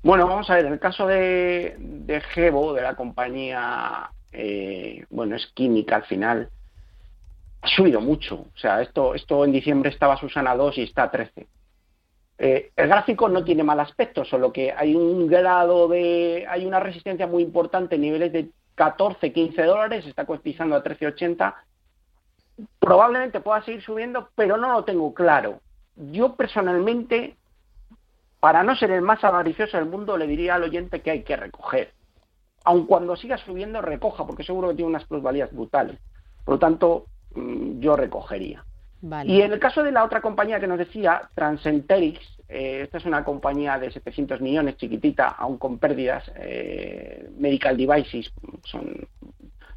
Bueno, 0.02 0.28
vamos 0.28 0.48
a 0.50 0.54
ver, 0.54 0.66
en 0.66 0.74
el 0.74 0.78
caso 0.78 1.06
de, 1.06 1.74
de 1.78 2.20
Gebo, 2.20 2.72
de 2.74 2.82
la 2.82 2.94
compañía, 2.94 4.10
eh, 4.32 5.04
bueno, 5.10 5.34
es 5.34 5.46
química 5.48 5.96
al 5.96 6.04
final, 6.04 6.48
ha 7.62 7.68
subido 7.68 8.00
mucho. 8.00 8.46
O 8.54 8.58
sea, 8.58 8.82
esto, 8.82 9.14
esto 9.14 9.44
en 9.44 9.52
diciembre 9.52 9.90
estaba 9.90 10.16
Susana 10.16 10.54
2 10.54 10.78
y 10.78 10.82
está 10.82 11.04
a 11.04 11.10
13. 11.10 11.46
Eh, 12.38 12.70
el 12.76 12.88
gráfico 12.88 13.28
no 13.28 13.42
tiene 13.44 13.64
mal 13.64 13.80
aspecto, 13.80 14.24
solo 14.24 14.52
que 14.52 14.70
hay 14.70 14.94
un 14.94 15.26
grado 15.26 15.88
de, 15.88 16.46
hay 16.48 16.66
una 16.66 16.80
resistencia 16.80 17.26
muy 17.26 17.42
importante 17.42 17.94
en 17.94 18.02
niveles 18.02 18.32
de 18.32 18.50
14, 18.74 19.32
15 19.32 19.62
dólares, 19.62 20.06
está 20.06 20.26
cotizando 20.26 20.76
a 20.76 20.84
13.80. 20.84 21.54
Probablemente 22.78 23.40
pueda 23.40 23.62
seguir 23.62 23.82
subiendo, 23.82 24.30
pero 24.34 24.56
no 24.56 24.72
lo 24.72 24.84
tengo 24.84 25.12
claro. 25.14 25.60
Yo 25.96 26.34
personalmente 26.36 27.36
para 28.40 28.62
no 28.62 28.76
ser 28.76 28.90
el 28.90 29.02
más 29.02 29.24
avaricioso 29.24 29.76
del 29.76 29.86
mundo, 29.86 30.16
le 30.16 30.26
diría 30.26 30.54
al 30.54 30.62
oyente 30.62 31.00
que 31.00 31.10
hay 31.10 31.22
que 31.22 31.36
recoger. 31.36 31.92
Aun 32.64 32.86
cuando 32.86 33.16
siga 33.16 33.38
subiendo, 33.38 33.80
recoja, 33.80 34.24
porque 34.26 34.44
seguro 34.44 34.68
que 34.68 34.76
tiene 34.76 34.90
unas 34.90 35.04
plusvalías 35.04 35.52
brutales. 35.52 35.98
Por 36.44 36.54
lo 36.54 36.58
tanto, 36.58 37.06
mm, 37.34 37.80
yo 37.80 37.96
recogería. 37.96 38.64
Y 39.24 39.40
en 39.40 39.52
el 39.52 39.58
caso 39.58 39.82
de 39.82 39.92
la 39.92 40.04
otra 40.04 40.20
compañía 40.20 40.58
que 40.58 40.66
nos 40.66 40.78
decía, 40.78 41.28
Transenterix, 41.34 42.20
eh, 42.48 42.82
esta 42.84 42.98
es 42.98 43.04
una 43.04 43.24
compañía 43.24 43.78
de 43.78 43.90
700 43.90 44.40
millones, 44.40 44.76
chiquitita, 44.76 45.28
aún 45.28 45.58
con 45.58 45.78
pérdidas, 45.78 46.30
eh, 46.36 47.28
medical 47.38 47.76
devices, 47.76 48.32
son 48.64 49.08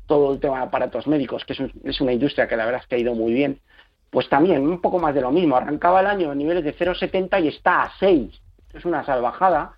todo 0.10 0.34
el 0.34 0.42
tema 0.42 0.58
de 0.58 0.64
aparatos 0.64 1.08
médicos, 1.08 1.46
que 1.46 1.54
es, 1.54 1.62
es, 1.86 2.02
una 2.02 2.12
industria 2.12 2.50
que 2.50 2.58
la 2.58 2.66
verdad 2.66 2.82
es 2.82 2.88
que 2.88 2.96
ha 2.96 3.00
ido 3.00 3.16
muy 3.16 3.32
bien, 3.32 3.62
pues 4.10 4.28
también 4.28 4.68
un 4.68 4.82
poco 4.82 5.00
más 5.00 5.16
de 5.16 5.22
lo 5.22 5.32
mismo. 5.32 5.56
Arrancaba 5.56 6.02
el 6.02 6.08
año 6.08 6.34
en 6.34 6.40
niveles 6.40 6.66
de 6.66 6.76
0,70 6.76 7.42
y 7.42 7.48
está 7.48 7.84
a 7.84 7.92
6 7.98 8.42
es 8.74 8.86
una 8.86 9.06
salvajada. 9.06 9.74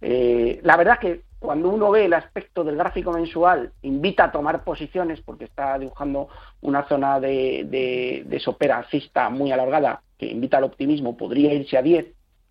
Eh, 0.00 0.60
la 0.62 0.76
verdad 0.76 0.98
que 0.98 1.22
cuando 1.38 1.68
uno 1.68 1.90
ve 1.90 2.06
el 2.06 2.14
aspecto 2.14 2.64
del 2.64 2.76
gráfico 2.76 3.12
mensual, 3.12 3.72
invita 3.82 4.24
a 4.24 4.32
tomar 4.32 4.64
posiciones 4.64 5.20
porque 5.20 5.44
está 5.44 5.78
dibujando 5.78 6.28
una 6.60 6.86
zona 6.88 7.20
de, 7.20 7.64
de, 7.68 8.24
de 8.26 8.40
sopera 8.40 8.86
muy 9.30 9.52
alargada 9.52 10.02
que 10.18 10.26
invita 10.26 10.56
al 10.58 10.64
optimismo, 10.64 11.16
podría 11.16 11.52
irse 11.52 11.76
a 11.76 11.82
10, 11.82 12.06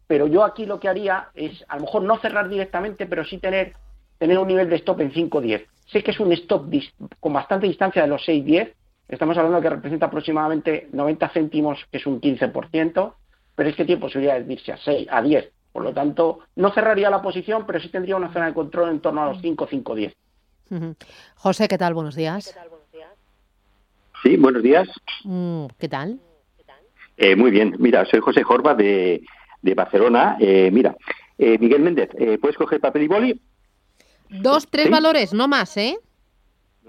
pero 0.07 0.27
yo 0.27 0.43
aquí 0.43 0.65
lo 0.65 0.79
que 0.79 0.87
haría 0.87 1.29
es 1.33 1.65
a 1.67 1.77
lo 1.77 1.81
mejor 1.81 2.03
no 2.03 2.17
cerrar 2.19 2.47
directamente, 2.47 3.07
pero 3.07 3.25
sí 3.25 3.39
tener, 3.39 3.73
tener 4.19 4.37
un 4.37 4.47
nivel 4.47 4.69
de 4.69 4.75
stop 4.75 5.01
en 5.01 5.11
5-10. 5.11 5.65
Sé 5.85 6.03
que 6.03 6.11
es 6.11 6.19
un 6.19 6.31
stop 6.33 6.71
con 7.19 7.33
bastante 7.33 7.67
distancia 7.67 8.01
de 8.01 8.07
los 8.07 8.27
6-10, 8.27 8.73
estamos 9.07 9.37
hablando 9.37 9.57
de 9.57 9.63
que 9.63 9.75
representa 9.75 10.07
aproximadamente 10.07 10.89
90 10.91 11.29
céntimos, 11.29 11.85
que 11.91 11.97
es 11.97 12.05
un 12.07 12.19
15%, 12.19 13.13
pero 13.55 13.69
es 13.69 13.75
que 13.75 13.85
tiene 13.85 14.01
posibilidades 14.01 14.47
de 14.47 14.53
irse 14.53 14.71
a 14.71 14.77
6, 14.77 15.07
a 15.09 15.21
10. 15.21 15.51
Por 15.71 15.83
lo 15.83 15.93
tanto, 15.93 16.39
no 16.55 16.71
cerraría 16.71 17.09
la 17.09 17.21
posición, 17.21 17.65
pero 17.65 17.79
sí 17.79 17.89
tendría 17.89 18.15
una 18.15 18.31
zona 18.31 18.47
de 18.47 18.53
control 18.53 18.89
en 18.89 19.01
torno 19.01 19.21
a 19.23 19.27
los 19.27 19.41
5, 19.41 19.67
5, 19.69 19.95
10. 19.95 20.13
José, 21.35 21.67
¿qué 21.67 21.77
tal? 21.77 21.93
Buenos 21.93 22.15
días. 22.15 22.55
Sí, 24.23 24.37
buenos 24.37 24.63
días. 24.63 24.87
Mm, 25.23 25.65
¿Qué 25.77 25.87
tal? 25.87 26.19
Eh, 27.17 27.35
muy 27.35 27.51
bien. 27.51 27.75
Mira, 27.79 28.05
soy 28.05 28.19
José 28.19 28.43
Jorba 28.43 28.73
de, 28.73 29.21
Barcelona. 29.75 30.37
Eh, 30.39 30.69
mira, 30.71 30.95
eh, 31.37 31.57
Miguel 31.59 31.81
Méndez, 31.81 32.09
¿puedes 32.41 32.57
coger 32.57 32.79
papel 32.79 33.03
y 33.03 33.07
boli? 33.07 33.41
Dos, 34.29 34.67
tres 34.69 34.89
valores, 34.89 35.33
no 35.33 35.47
más, 35.47 35.75
¿eh? 35.77 35.97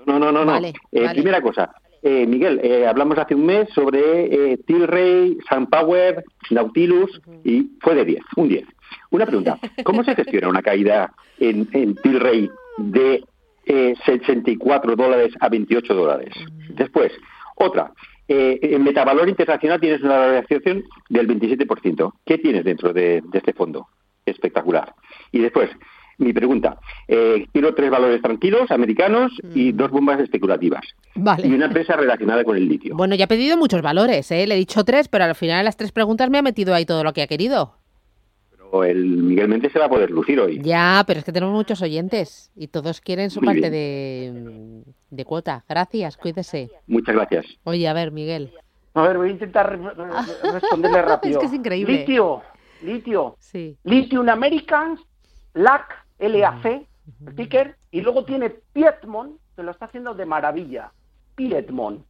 No, 0.07 0.19
no, 0.19 0.33
no, 0.33 0.45
no. 0.45 0.61
Primera 0.91 1.41
cosa, 1.41 1.75
Miguel, 2.03 2.61
hablamos 2.87 3.19
hace 3.19 3.35
un 3.35 3.47
mes 3.47 3.69
sobre 3.75 4.57
Tilray, 4.67 5.39
SunPower, 5.49 6.25
Nautilus 6.51 7.21
y 7.45 7.71
fue 7.81 7.95
de 7.95 8.05
10, 8.05 8.23
un 8.37 8.49
10. 8.49 8.65
Una 9.11 9.27
pregunta, 9.27 9.59
¿cómo 9.85 10.05
se 10.05 10.15
gestiona 10.15 10.49
una 10.49 10.63
caída 10.63 11.13
en, 11.39 11.69
en 11.73 11.97
Tilray 11.97 12.49
de 12.79 13.25
64 14.05 14.95
dólares 14.95 15.35
a 15.41 15.49
28 15.49 15.95
dólares? 15.95 16.35
Después, 16.69 17.13
otra, 17.57 17.93
eh, 18.29 18.59
en 18.61 18.83
Metavalor 18.83 19.29
Internacional 19.29 19.81
tienes 19.81 20.03
una 20.03 20.19
variación 20.19 20.85
del 21.09 21.29
27%. 21.29 22.13
¿Qué 22.25 22.39
tienes 22.39 22.65
dentro 22.65 22.93
de, 22.93 23.23
este 23.33 23.53
fondo? 23.53 23.87
Espectacular. 24.25 24.95
Y 25.31 25.39
después, 25.41 25.71
mi 26.19 26.33
pregunta. 26.33 26.79
Eh, 27.09 27.47
quiero 27.53 27.75
tres 27.75 27.91
valores 27.91 28.23
tranquilos, 28.23 28.71
americanos, 28.71 29.33
y 29.55 29.73
mm. 29.73 29.77
dos 29.77 29.91
bombas 29.91 30.21
especulativas. 30.21 30.83
Vale. 31.15 31.47
Y 31.47 31.55
una 31.55 31.67
empresa 31.67 31.97
relacionada 31.97 32.45
con 32.45 32.57
el 32.57 32.69
litio. 32.69 32.97
Bueno, 32.97 33.15
ya 33.15 33.25
he 33.25 33.29
pedido 33.29 33.57
muchos 33.57 33.83
valores, 33.83 34.31
¿eh? 34.31 34.47
Le 34.47 34.55
he 34.55 34.59
dicho 34.59 34.85
tres, 34.85 35.09
pero 35.09 35.25
al 35.25 35.35
final 35.35 35.59
de 35.59 35.65
las 35.65 35.77
tres 35.77 35.93
preguntas 35.93 36.31
me 36.31 36.39
ha 36.39 36.43
metido 36.43 36.75
ahí 36.75 36.85
todo 36.87 37.05
lo 37.05 37.13
que 37.13 37.23
ha 37.23 37.27
querido 37.27 37.75
el 38.85 39.05
Miguel 39.05 39.49
Méndez 39.49 39.73
se 39.73 39.79
va 39.79 39.87
a 39.87 39.89
poder 39.89 40.11
lucir 40.11 40.41
hoy. 40.41 40.61
Ya, 40.63 41.03
pero 41.07 41.21
es 41.21 41.25
que 41.25 41.33
tenemos 41.33 41.55
muchos 41.55 41.83
oyentes 41.83 42.51
y 42.57 42.69
todos 42.69 43.01
quieren 43.01 43.31
su 43.31 43.41
parte 43.41 43.71
de, 43.71 44.83
de, 45.11 45.25
cuota. 45.25 45.65
Gracias, 45.69 46.17
cuídese. 46.17 46.71
Muchas 46.87 47.15
gracias. 47.15 47.47
Oye, 47.65 47.87
a 47.89 47.93
ver, 47.93 48.13
Miguel. 48.13 48.53
A 48.95 49.03
ver, 49.03 49.19
voy 49.19 49.29
a 49.29 49.33
intentar 49.33 49.79
responderle 50.53 51.03
rápido. 51.03 51.35
es 51.39 51.41
que 51.41 51.47
es 51.47 51.53
increíble. 51.53 51.99
Litio, 51.99 52.43
litio. 52.83 53.37
Sí. 53.39 53.77
Lithium 53.85 54.29
Americans, 54.29 55.01
LAC, 56.19 56.65
LAC, 56.65 56.83
sticker, 57.33 57.77
y 57.91 58.01
luego 58.01 58.25
tiene 58.25 58.51
Piedmont, 58.51 59.39
que 59.55 59.63
lo 59.63 59.71
está 59.71 59.87
haciendo 59.87 60.15
de 60.15 60.27
maravilla. 60.27 60.93
Piedmont. 61.35 62.05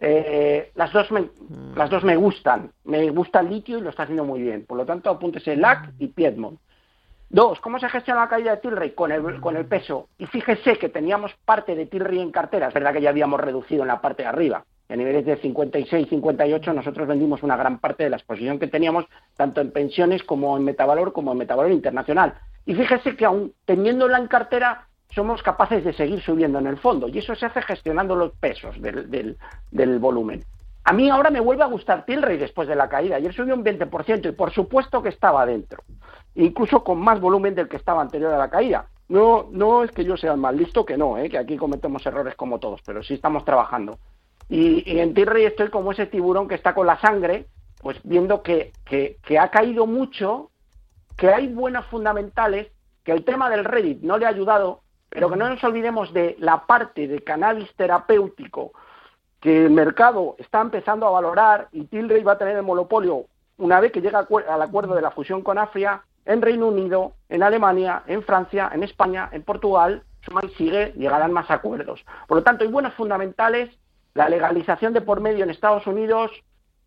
Eh, 0.00 0.70
las, 0.76 0.92
dos 0.92 1.10
me, 1.10 1.22
mm. 1.22 1.74
las 1.76 1.90
dos 1.90 2.04
me 2.04 2.16
gustan. 2.16 2.70
Me 2.84 3.10
gusta 3.10 3.40
el 3.40 3.50
litio 3.50 3.78
y 3.78 3.80
lo 3.80 3.90
está 3.90 4.04
haciendo 4.04 4.24
muy 4.24 4.40
bien. 4.40 4.64
Por 4.64 4.76
lo 4.76 4.86
tanto, 4.86 5.10
apúntese 5.10 5.56
LAC 5.56 5.92
y 5.98 6.08
Piedmont. 6.08 6.58
Dos, 7.30 7.60
¿cómo 7.60 7.78
se 7.78 7.90
gestiona 7.90 8.22
la 8.22 8.28
caída 8.28 8.52
de 8.52 8.56
Tilray? 8.56 8.92
Con 8.92 9.12
el, 9.12 9.40
con 9.40 9.56
el 9.56 9.66
peso. 9.66 10.08
Y 10.16 10.24
fíjese 10.26 10.78
que 10.78 10.88
teníamos 10.88 11.34
parte 11.44 11.74
de 11.74 11.84
Tilray 11.84 12.20
en 12.20 12.30
cartera. 12.30 12.68
Es 12.68 12.74
verdad 12.74 12.94
que 12.94 13.02
ya 13.02 13.10
habíamos 13.10 13.38
reducido 13.38 13.82
en 13.82 13.88
la 13.88 14.00
parte 14.00 14.22
de 14.22 14.28
arriba. 14.30 14.64
A 14.88 14.96
niveles 14.96 15.26
de 15.26 15.36
56, 15.36 16.08
58, 16.08 16.72
nosotros 16.72 17.06
vendimos 17.06 17.42
una 17.42 17.58
gran 17.58 17.78
parte 17.78 18.04
de 18.04 18.10
la 18.10 18.16
exposición 18.16 18.58
que 18.58 18.68
teníamos, 18.68 19.04
tanto 19.36 19.60
en 19.60 19.70
pensiones 19.70 20.22
como 20.22 20.56
en 20.56 20.64
metavalor, 20.64 21.12
como 21.12 21.32
en 21.32 21.38
metavalor 21.38 21.70
internacional. 21.70 22.38
Y 22.68 22.74
fíjese 22.74 23.16
que 23.16 23.24
aún 23.24 23.54
teniéndola 23.64 24.18
en 24.18 24.26
cartera, 24.26 24.88
somos 25.14 25.42
capaces 25.42 25.82
de 25.82 25.94
seguir 25.94 26.20
subiendo 26.20 26.58
en 26.58 26.66
el 26.66 26.76
fondo 26.76 27.08
y 27.08 27.16
eso 27.16 27.34
se 27.34 27.46
hace 27.46 27.62
gestionando 27.62 28.14
los 28.14 28.32
pesos 28.32 28.78
del, 28.82 29.38
del, 29.70 29.98
volumen. 29.98 30.44
A 30.84 30.92
mí 30.92 31.08
ahora 31.08 31.30
me 31.30 31.40
vuelve 31.40 31.62
a 31.62 31.68
gustar 31.68 32.04
Tilray 32.04 32.36
después 32.36 32.68
de 32.68 32.76
la 32.76 32.90
caída. 32.90 33.16
Ayer 33.16 33.32
subió 33.32 33.54
un 33.54 33.64
20% 33.64 34.28
y 34.28 34.32
por 34.32 34.52
supuesto 34.52 35.02
que 35.02 35.08
estaba 35.08 35.46
dentro, 35.46 35.82
incluso 36.34 36.84
con 36.84 37.00
más 37.00 37.22
volumen 37.22 37.54
del 37.54 37.70
que 37.70 37.78
estaba 37.78 38.02
anterior 38.02 38.34
a 38.34 38.38
la 38.38 38.50
caída. 38.50 38.84
No, 39.08 39.48
no 39.50 39.82
es 39.82 39.90
que 39.90 40.04
yo 40.04 40.18
sea 40.18 40.32
el 40.32 40.38
más 40.38 40.54
listo, 40.54 40.84
que 40.84 40.98
no, 40.98 41.16
¿eh? 41.16 41.30
que 41.30 41.38
aquí 41.38 41.56
cometemos 41.56 42.04
errores 42.04 42.34
como 42.34 42.58
todos, 42.58 42.82
pero 42.84 43.02
sí 43.02 43.14
estamos 43.14 43.46
trabajando. 43.46 43.98
Y, 44.50 45.00
en 45.00 45.14
Tilray 45.14 45.46
estoy 45.46 45.70
como 45.70 45.92
ese 45.92 46.04
tiburón 46.04 46.46
que 46.46 46.56
está 46.56 46.74
con 46.74 46.86
la 46.86 47.00
sangre, 47.00 47.46
pues 47.80 47.98
viendo 48.04 48.42
que, 48.42 48.72
que, 48.84 49.16
que 49.22 49.38
ha 49.38 49.48
caído 49.50 49.86
mucho, 49.86 50.50
que 51.18 51.28
hay 51.28 51.48
buenas 51.48 51.84
fundamentales, 51.86 52.68
que 53.04 53.12
el 53.12 53.24
tema 53.24 53.50
del 53.50 53.66
Reddit 53.66 54.00
no 54.00 54.16
le 54.16 54.24
ha 54.24 54.30
ayudado 54.30 54.80
pero 55.08 55.30
que 55.30 55.36
no 55.36 55.48
nos 55.48 55.62
olvidemos 55.64 56.12
de 56.12 56.36
la 56.38 56.66
parte 56.66 57.08
de 57.08 57.22
cannabis 57.22 57.72
terapéutico 57.76 58.72
que 59.40 59.66
el 59.66 59.70
mercado 59.70 60.36
está 60.38 60.60
empezando 60.60 61.06
a 61.06 61.10
valorar 61.10 61.68
y 61.72 61.84
Tilray 61.84 62.22
va 62.22 62.32
a 62.32 62.38
tener 62.38 62.56
el 62.56 62.62
monopolio 62.62 63.26
una 63.56 63.80
vez 63.80 63.92
que 63.92 64.00
llega 64.00 64.26
al 64.48 64.62
acuerdo 64.62 64.94
de 64.94 65.02
la 65.02 65.10
fusión 65.10 65.42
con 65.42 65.58
Afria 65.58 66.02
en 66.24 66.42
Reino 66.42 66.68
Unido, 66.68 67.14
en 67.28 67.42
Alemania, 67.42 68.02
en 68.06 68.22
Francia, 68.22 68.70
en 68.72 68.82
España, 68.82 69.28
en 69.32 69.42
Portugal, 69.42 70.02
suma 70.20 70.42
y 70.44 70.48
sigue, 70.50 70.92
llegarán 70.96 71.32
más 71.32 71.50
acuerdos. 71.50 72.04
Por 72.26 72.38
lo 72.38 72.42
tanto, 72.42 72.64
hay 72.64 72.70
buenos 72.70 72.92
fundamentales, 72.94 73.70
la 74.14 74.28
legalización 74.28 74.92
de 74.92 75.00
por 75.00 75.20
medio 75.20 75.44
en 75.44 75.50
Estados 75.50 75.86
Unidos, 75.86 76.30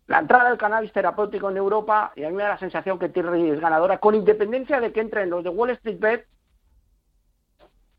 la 0.06 0.18
entrada 0.18 0.48
del 0.48 0.58
cannabis 0.58 0.92
terapéutico 0.92 1.50
en 1.50 1.56
Europa, 1.56 2.12
y 2.16 2.24
a 2.24 2.28
mí 2.28 2.34
me 2.34 2.42
da 2.42 2.50
la 2.50 2.58
sensación 2.58 2.98
que 2.98 3.08
Tilray 3.08 3.50
es 3.50 3.60
ganadora, 3.60 3.98
con 3.98 4.14
independencia 4.14 4.80
de 4.80 4.92
que 4.92 5.00
entren 5.00 5.30
los 5.30 5.44
de 5.44 5.50
Wall 5.50 5.70
Street 5.70 5.98
Bet 5.98 6.26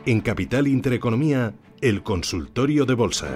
En 0.06 0.20
Capital 0.22 0.68
Intereconomía, 0.68 1.56
el 1.82 2.04
consultorio 2.04 2.86
de 2.86 2.94
bolsa. 2.94 3.30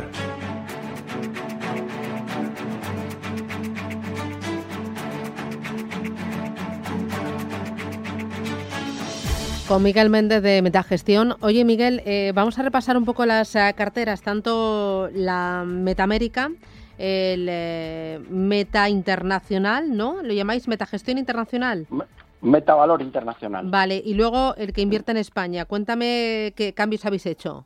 Con 9.67 9.83
Miguel 9.83 10.09
Méndez 10.09 10.41
de 10.43 10.61
Metagestión. 10.61 11.35
Oye, 11.41 11.65
Miguel, 11.65 12.01
eh, 12.05 12.31
vamos 12.33 12.57
a 12.57 12.63
repasar 12.63 12.95
un 12.95 13.03
poco 13.03 13.25
las 13.25 13.53
eh, 13.53 13.73
carteras, 13.75 14.21
tanto 14.21 15.09
la 15.13 15.65
Metamérica, 15.65 16.51
el 16.97 17.47
eh, 17.49 18.19
Meta 18.29 18.87
Internacional, 18.87 19.97
¿no? 19.97 20.23
¿Lo 20.23 20.31
llamáis 20.33 20.69
Metagestión 20.69 21.17
Internacional? 21.17 21.85
Metavalor 22.39 23.01
Internacional. 23.01 23.69
Vale, 23.69 24.01
y 24.05 24.13
luego 24.13 24.55
el 24.55 24.71
que 24.71 24.79
invierte 24.79 25.11
en 25.11 25.17
España. 25.17 25.65
Cuéntame 25.65 26.53
qué 26.55 26.71
cambios 26.73 27.05
habéis 27.05 27.25
hecho. 27.25 27.65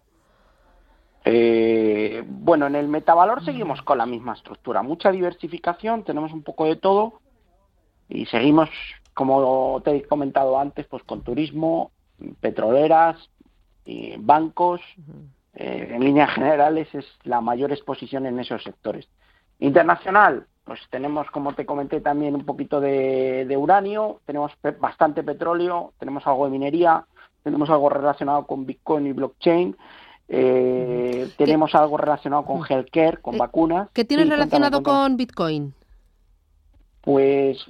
bueno, 1.24 2.66
en 2.66 2.76
el 2.76 2.88
Metavalor 2.88 3.46
seguimos 3.46 3.84
con 3.84 4.00
la 4.00 4.08
misma 4.08 4.34
estructura, 4.34 4.82
mucha 4.82 5.12
diversificación, 5.12 6.04
tenemos 6.04 6.34
un 6.34 6.42
poco 6.42 6.66
de 6.66 6.78
todo 6.78 7.22
y 8.10 8.26
seguimos 8.26 8.70
como 9.14 9.82
te 9.84 9.96
he 9.96 10.04
comentado 10.04 10.60
antes, 10.60 10.86
pues 10.88 11.04
con 11.04 11.22
turismo, 11.22 11.92
petroleras, 12.40 13.18
y 13.86 14.16
bancos, 14.18 14.82
eh, 15.54 15.90
en 15.92 16.04
líneas 16.04 16.34
generales 16.34 16.88
es 16.94 17.06
la 17.24 17.42
mayor 17.42 17.72
exposición 17.72 18.26
en 18.26 18.40
esos 18.40 18.64
sectores. 18.64 19.08
Internacional, 19.60 20.46
pues 20.64 20.80
tenemos, 20.90 21.30
como 21.32 21.54
te 21.54 21.66
comenté, 21.66 22.02
también 22.02 22.36
un 22.36 22.46
poquito 22.46 22.80
de, 22.80 23.56
uranio, 23.58 24.22
tenemos 24.26 24.52
bastante 24.80 25.24
petróleo, 25.24 25.94
tenemos 26.00 26.26
algo 26.26 26.46
de 26.46 26.52
minería, 26.52 27.06
tenemos 27.44 27.70
algo 27.70 27.90
relacionado 27.90 28.46
con 28.46 28.66
Bitcoin 28.66 29.08
y 29.08 29.14
blockchain, 29.14 29.76
eh, 30.30 31.30
tenemos 31.38 31.76
algo 31.76 31.98
relacionado 31.98 32.46
con 32.46 32.64
healthcare, 32.68 33.22
con 33.22 33.36
eh, 33.36 33.40
vacunas. 33.40 33.90
¿Qué 33.92 34.06
tienes 34.06 34.30
relacionado 34.30 34.82
con 34.82 35.18
Bitcoin? 35.18 35.74
Pues 37.02 37.70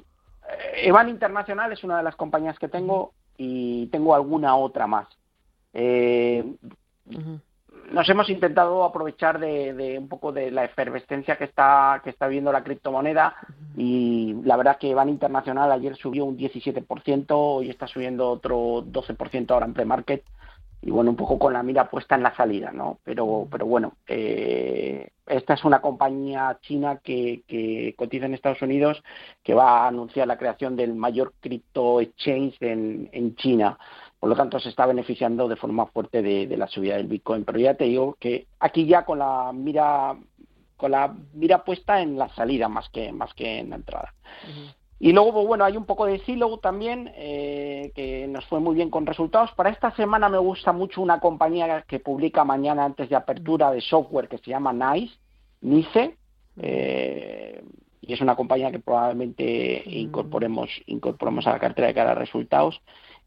Evan 0.76 1.10
Internacional 1.10 1.72
es 1.72 1.84
una 1.84 1.98
de 1.98 2.04
las 2.04 2.16
compañías 2.16 2.58
que 2.60 2.68
tengo 2.68 3.14
y 3.38 3.88
tengo 3.88 4.16
alguna 4.16 4.56
otra 4.56 4.88
más. 4.88 5.08
Eh, 5.74 6.44
nos 7.92 8.08
hemos 8.10 8.30
intentado 8.30 8.84
aprovechar 8.84 9.40
de, 9.40 9.98
un 10.00 10.08
poco 10.08 10.32
de 10.32 10.52
la 10.52 10.64
efervescencia 10.64 11.38
que 11.38 11.46
está 11.46 12.02
que 12.04 12.10
está 12.10 12.28
viendo 12.28 12.52
la 12.52 12.64
criptomoneda 12.64 13.36
y 13.76 14.36
la 14.44 14.58
verdad 14.58 14.78
que 14.78 14.94
Van 14.94 15.10
Internacional 15.10 15.72
ayer 15.72 15.96
subió 15.96 16.26
un 16.26 16.38
17%, 16.38 17.26
hoy 17.30 17.70
está 17.70 17.88
subiendo 17.88 18.30
otro 18.30 18.84
12% 18.86 19.52
ahora 19.52 19.66
en 19.66 19.74
pre-market 19.74 20.24
y 20.82 20.90
bueno, 20.90 21.12
un 21.12 21.16
poco 21.16 21.38
con 21.38 21.54
la 21.54 21.62
mira 21.62 21.90
puesta 21.90 22.16
en 22.16 22.24
la 22.24 22.36
salida, 22.36 22.72
¿no? 22.72 23.00
Pero, 23.04 23.48
pero 23.52 23.68
bueno, 23.68 23.94
eh, 24.08 25.10
esta 25.28 25.54
es 25.54 25.64
una 25.64 25.80
compañía 25.80 26.58
china 26.62 27.00
que, 27.04 27.44
que, 27.48 27.94
cotiza 27.96 28.26
en 28.26 28.34
Estados 28.34 28.62
Unidos 28.64 29.02
que 29.44 29.54
va 29.54 29.84
a 29.84 29.88
anunciar 29.88 30.28
la 30.28 30.38
creación 30.38 30.76
del 30.76 30.96
mayor 30.96 31.34
cripto 31.40 32.02
exchange 32.02 32.58
en, 32.62 33.10
en 33.12 33.36
China. 33.36 33.78
Por 34.20 34.30
lo 34.30 34.36
tanto, 34.36 34.60
se 34.60 34.70
está 34.70 34.86
beneficiando 34.86 35.48
de 35.48 35.56
forma 35.56 35.86
fuerte 35.88 36.22
de, 36.22 36.58
la 36.58 36.68
subida 36.68 36.98
del 36.98 37.08
Bitcoin. 37.08 37.46
Pero 37.46 37.60
ya 37.60 37.76
te 37.76 37.86
digo 37.86 38.16
que 38.20 38.48
aquí 38.60 38.86
ya 38.86 39.06
con 39.06 39.20
la 39.20 39.52
mira 39.54 40.16
con 40.78 40.92
la 40.92 41.14
mira 41.34 41.64
puesta 41.64 42.02
en 42.02 42.18
la 42.18 42.28
salida 42.30 42.68
más 42.68 42.90
que 42.90 43.12
más 43.12 43.34
que 43.36 43.60
en 43.60 43.70
la 43.70 43.76
entrada. 43.76 44.14
Y 45.04 45.14
luego, 45.14 45.34
pues, 45.34 45.48
bueno, 45.48 45.66
hay 45.66 45.78
un 45.78 45.86
poco 45.86 46.06
de 46.06 46.20
Silo 46.20 46.60
también, 46.60 47.12
eh, 47.16 47.92
que 47.96 48.28
nos 48.28 48.46
fue 48.46 48.60
muy 48.60 48.76
bien 48.76 48.92
con 48.92 49.08
resultados. 49.08 49.50
Para 49.54 49.72
esta 49.72 49.90
semana 49.96 50.30
me 50.30 50.38
gusta 50.38 50.74
mucho 50.74 51.02
una 51.02 51.20
compañía 51.20 51.82
que 51.88 52.00
publica 52.00 52.44
mañana 52.44 52.86
antes 52.86 53.10
de 53.10 53.16
apertura 53.16 53.72
de 53.72 53.82
software 53.82 54.28
que 54.28 54.38
se 54.38 54.52
llama 54.52 54.72
NICE, 54.72 55.18
NICE, 55.62 56.18
eh, 56.62 57.64
y 58.00 58.14
es 58.14 58.22
una 58.22 58.36
compañía 58.36 58.70
que 58.70 58.78
probablemente 58.78 59.82
incorporemos, 59.88 60.70
incorporemos 60.86 61.48
a 61.48 61.54
la 61.54 61.60
cartera 61.60 61.88
de 61.88 61.96
cara 61.96 62.12
a 62.12 62.16
resultados. 62.16 62.80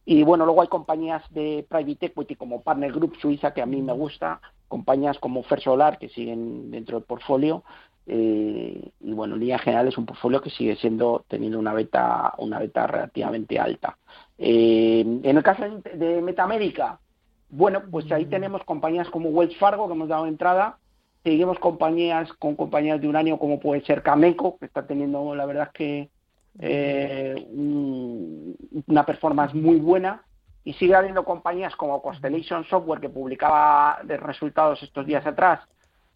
Y 0.05 0.23
bueno, 0.23 0.45
luego 0.45 0.63
hay 0.63 0.69
compañías 0.69 1.25
de 1.31 1.67
private 1.69 2.07
equity 2.07 2.37
como 2.37 2.63
Partner 2.63 2.93
Group 2.93 3.17
Suiza, 3.21 3.53
que 3.53 3.63
a 3.63 3.67
mí 3.67 3.83
me 3.83 3.95
gusta, 3.95 4.41
compañías 4.69 5.19
como 5.19 5.43
Fer 5.43 5.61
Solar, 5.61 5.99
que 5.99 6.09
siguen 6.09 6.71
dentro 6.71 7.01
del 7.01 7.07
portfolio. 7.07 7.65
Eh, 8.07 8.91
y 9.01 9.13
bueno, 9.13 9.35
en 9.35 9.41
línea 9.41 9.59
general 9.59 9.89
es 9.89 9.97
un 9.97 10.05
portfolio 10.05 10.43
que 10.43 10.51
sigue 10.51 10.77
siendo 10.77 11.25
teniendo 11.29 11.59
una 11.59 11.73
beta, 11.73 12.35
una 12.39 12.59
beta 12.59 12.87
relativamente 12.87 13.59
alta. 13.59 13.97
Eh, 14.39 15.01
en 15.01 15.37
el 15.37 15.43
caso 15.43 15.63
de 15.95 16.21
Metamérica, 16.21 17.01
bueno, 17.49 17.83
pues 17.91 18.11
ahí 18.13 18.27
tenemos 18.27 18.63
compañías 18.65 19.09
como 19.09 19.31
Wells 19.31 19.57
Fargo, 19.57 19.87
que 19.87 19.95
hemos 19.95 20.09
dado 20.09 20.27
entrada. 20.27 20.79
Seguimos 21.23 21.59
compañías 21.59 22.31
con 22.35 22.55
compañías 22.57 23.01
de 23.01 23.09
uranio 23.09 23.39
como 23.39 23.59
puede 23.59 23.83
ser 23.85 24.03
Cameco, 24.03 24.59
que 24.59 24.67
está 24.67 24.87
teniendo, 24.87 25.35
la 25.35 25.47
verdad 25.47 25.69
es 25.69 25.73
que 25.73 26.11
eh, 26.59 27.47
una 28.87 29.07
performance 29.07 29.55
muy 29.55 29.77
buena 29.77 30.23
y 30.63 30.75
sigue 30.75 30.95
habiendo 30.95 31.25
compañías 31.25 31.75
como 31.77 32.01
Constellation 32.03 32.65
Software 32.65 33.01
que 33.01 33.09
publicaba 33.09 34.01
de 34.05 34.17
resultados 34.17 34.83
estos 34.83 35.07
días 35.07 35.27
atrás 35.27 35.61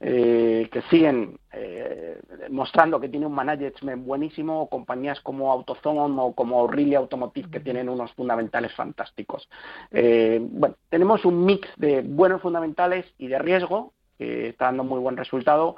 eh, 0.01 0.69
que 0.71 0.83
siguen 0.83 1.39
eh, 1.53 2.21
mostrando 2.51 3.01
que 3.01 3.09
tiene 3.09 3.27
un 3.27 3.35
management 3.35 4.07
buenísimo, 4.07 4.63
o 4.63 4.69
compañías 4.69 5.21
como 5.21 5.51
AutoZone 5.51 6.15
o 6.21 6.33
como 6.33 6.61
Aurelia 6.61 6.99
Automotive 6.99 7.51
que 7.51 7.61
tienen 7.61 7.89
unos 7.89 8.13
fundamentales 8.13 8.73
fantásticos. 8.75 9.49
Eh, 9.91 10.39
bueno, 10.41 10.77
tenemos 10.89 11.25
un 11.25 11.45
mix 11.45 11.69
de 11.77 12.03
buenos 12.03 12.43
fundamentales 12.43 13.07
y 13.19 13.27
de 13.27 13.39
riesgo 13.39 13.93
que 14.19 14.51
está 14.51 14.67
dando 14.67 14.85
muy 14.85 15.01
buen 15.01 15.17
resultado 15.17 15.77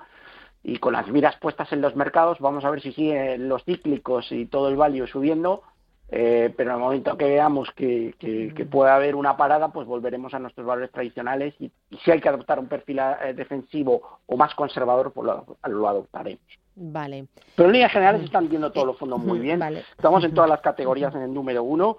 y 0.62 0.76
con 0.78 0.92
las 0.92 1.08
miras 1.08 1.36
puestas 1.36 1.72
en 1.72 1.80
los 1.80 1.96
mercados, 1.96 2.38
vamos 2.40 2.64
a 2.64 2.70
ver 2.70 2.82
si 2.82 2.92
siguen 2.92 3.48
los 3.48 3.64
cíclicos 3.64 4.30
y 4.32 4.46
todo 4.46 4.68
el 4.68 4.76
value 4.76 5.06
subiendo, 5.06 5.62
eh, 6.12 6.52
pero 6.56 6.70
en 6.70 6.76
el 6.76 6.82
momento 6.82 7.16
que 7.16 7.26
veamos 7.26 7.70
que, 7.76 8.14
que, 8.18 8.64
puede 8.64 8.90
haber 8.90 9.14
una 9.14 9.36
parada, 9.36 9.68
pues 9.68 9.86
volveremos 9.86 10.34
a 10.34 10.40
nuestros 10.40 10.66
valores 10.66 10.90
tradicionales 10.90 11.54
y, 11.60 11.70
si 12.04 12.10
hay 12.10 12.20
que 12.20 12.28
adoptar 12.28 12.58
un 12.58 12.66
perfil 12.66 12.98
eh, 12.98 13.32
defensivo 13.34 14.18
o 14.26 14.36
más 14.36 14.54
conservador, 14.56 15.12
pues 15.12 15.26
lo, 15.26 15.88
adoptaremos. 15.88 16.42
Vale. 16.74 17.26
Pero 17.54 17.68
en 17.68 17.72
líneas 17.74 17.92
generales 17.92 18.22
están 18.22 18.48
viendo 18.48 18.72
todos 18.72 18.88
los 18.88 18.98
fondos 18.98 19.20
muy 19.20 19.38
bien. 19.38 19.62
Estamos 19.62 20.24
en 20.24 20.34
todas 20.34 20.50
las 20.50 20.60
categorías 20.60 21.14
en 21.14 21.22
el 21.22 21.34
número 21.34 21.62
uno. 21.62 21.98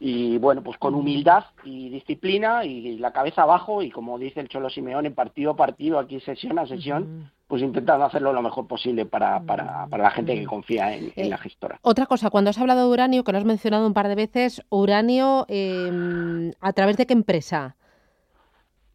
Y 0.00 0.38
bueno, 0.38 0.62
pues 0.62 0.78
con 0.78 0.94
humildad 0.94 1.44
y 1.62 1.88
disciplina 1.88 2.64
y 2.64 2.98
la 2.98 3.12
cabeza 3.12 3.42
abajo. 3.42 3.82
Y 3.82 3.90
como 3.90 4.18
dice 4.18 4.40
el 4.40 4.48
Cholo 4.48 4.70
Simeone, 4.70 5.12
partido 5.12 5.52
a 5.52 5.56
partido, 5.56 5.98
aquí 5.98 6.18
sesión 6.20 6.58
a 6.58 6.66
sesión, 6.66 7.30
pues 7.52 7.60
intentando 7.60 8.06
hacerlo 8.06 8.32
lo 8.32 8.40
mejor 8.40 8.66
posible 8.66 9.04
para, 9.04 9.38
para, 9.40 9.86
para 9.86 10.04
la 10.04 10.10
gente 10.10 10.34
que 10.34 10.46
confía 10.46 10.96
en, 10.96 11.28
la 11.28 11.36
gestora. 11.36 11.78
Otra 11.82 12.06
cosa, 12.06 12.30
cuando 12.30 12.48
has 12.48 12.56
hablado 12.56 12.86
de 12.86 12.90
uranio, 12.90 13.24
que 13.24 13.32
lo 13.32 13.36
has 13.36 13.44
mencionado 13.44 13.86
un 13.86 13.92
par 13.92 14.08
de 14.08 14.14
veces, 14.14 14.62
uranio, 14.70 15.44
em, 15.48 16.52
¿a 16.62 16.72
través 16.72 16.96
de 16.96 17.04
qué 17.04 17.12
empresa? 17.12 17.76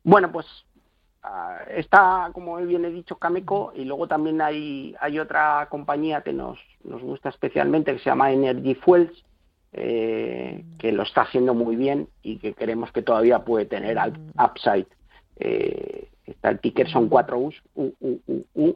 Bueno, 0.03 0.31
pues 0.31 0.47
ah, 1.21 1.59
está, 1.69 2.31
como 2.33 2.57
bien 2.57 2.83
he 2.85 2.89
dicho, 2.89 3.17
Cameco 3.17 3.73
y 3.75 3.85
luego 3.85 4.07
también 4.07 4.41
hay, 4.41 4.95
hay 5.01 5.19
otra 5.19 5.67
compañía 5.69 6.23
que 6.23 6.33
nos, 6.33 6.57
nos 6.83 7.03
gusta 7.03 7.29
especialmente 7.29 7.93
que 7.93 7.99
se 7.99 8.09
llama 8.09 8.31
Energy 8.31 8.73
Fuels, 8.73 9.23
eh, 9.73 10.65
que 10.79 10.91
lo 10.93 11.03
está 11.03 11.21
haciendo 11.21 11.53
muy 11.53 11.75
bien 11.75 12.07
y 12.23 12.39
que 12.39 12.55
creemos 12.55 12.91
que 12.91 13.03
todavía 13.03 13.45
puede 13.45 13.67
tener 13.67 13.99
upside. 14.43 14.87
Eh, 15.39 16.09
está 16.25 16.49
el 16.49 16.59
ticker 16.59 16.89
son 16.89 17.09
4 17.09 17.37
U's, 17.37 17.55
U, 17.75 17.93
U, 17.99 18.19
U, 18.27 18.45
U, 18.55 18.75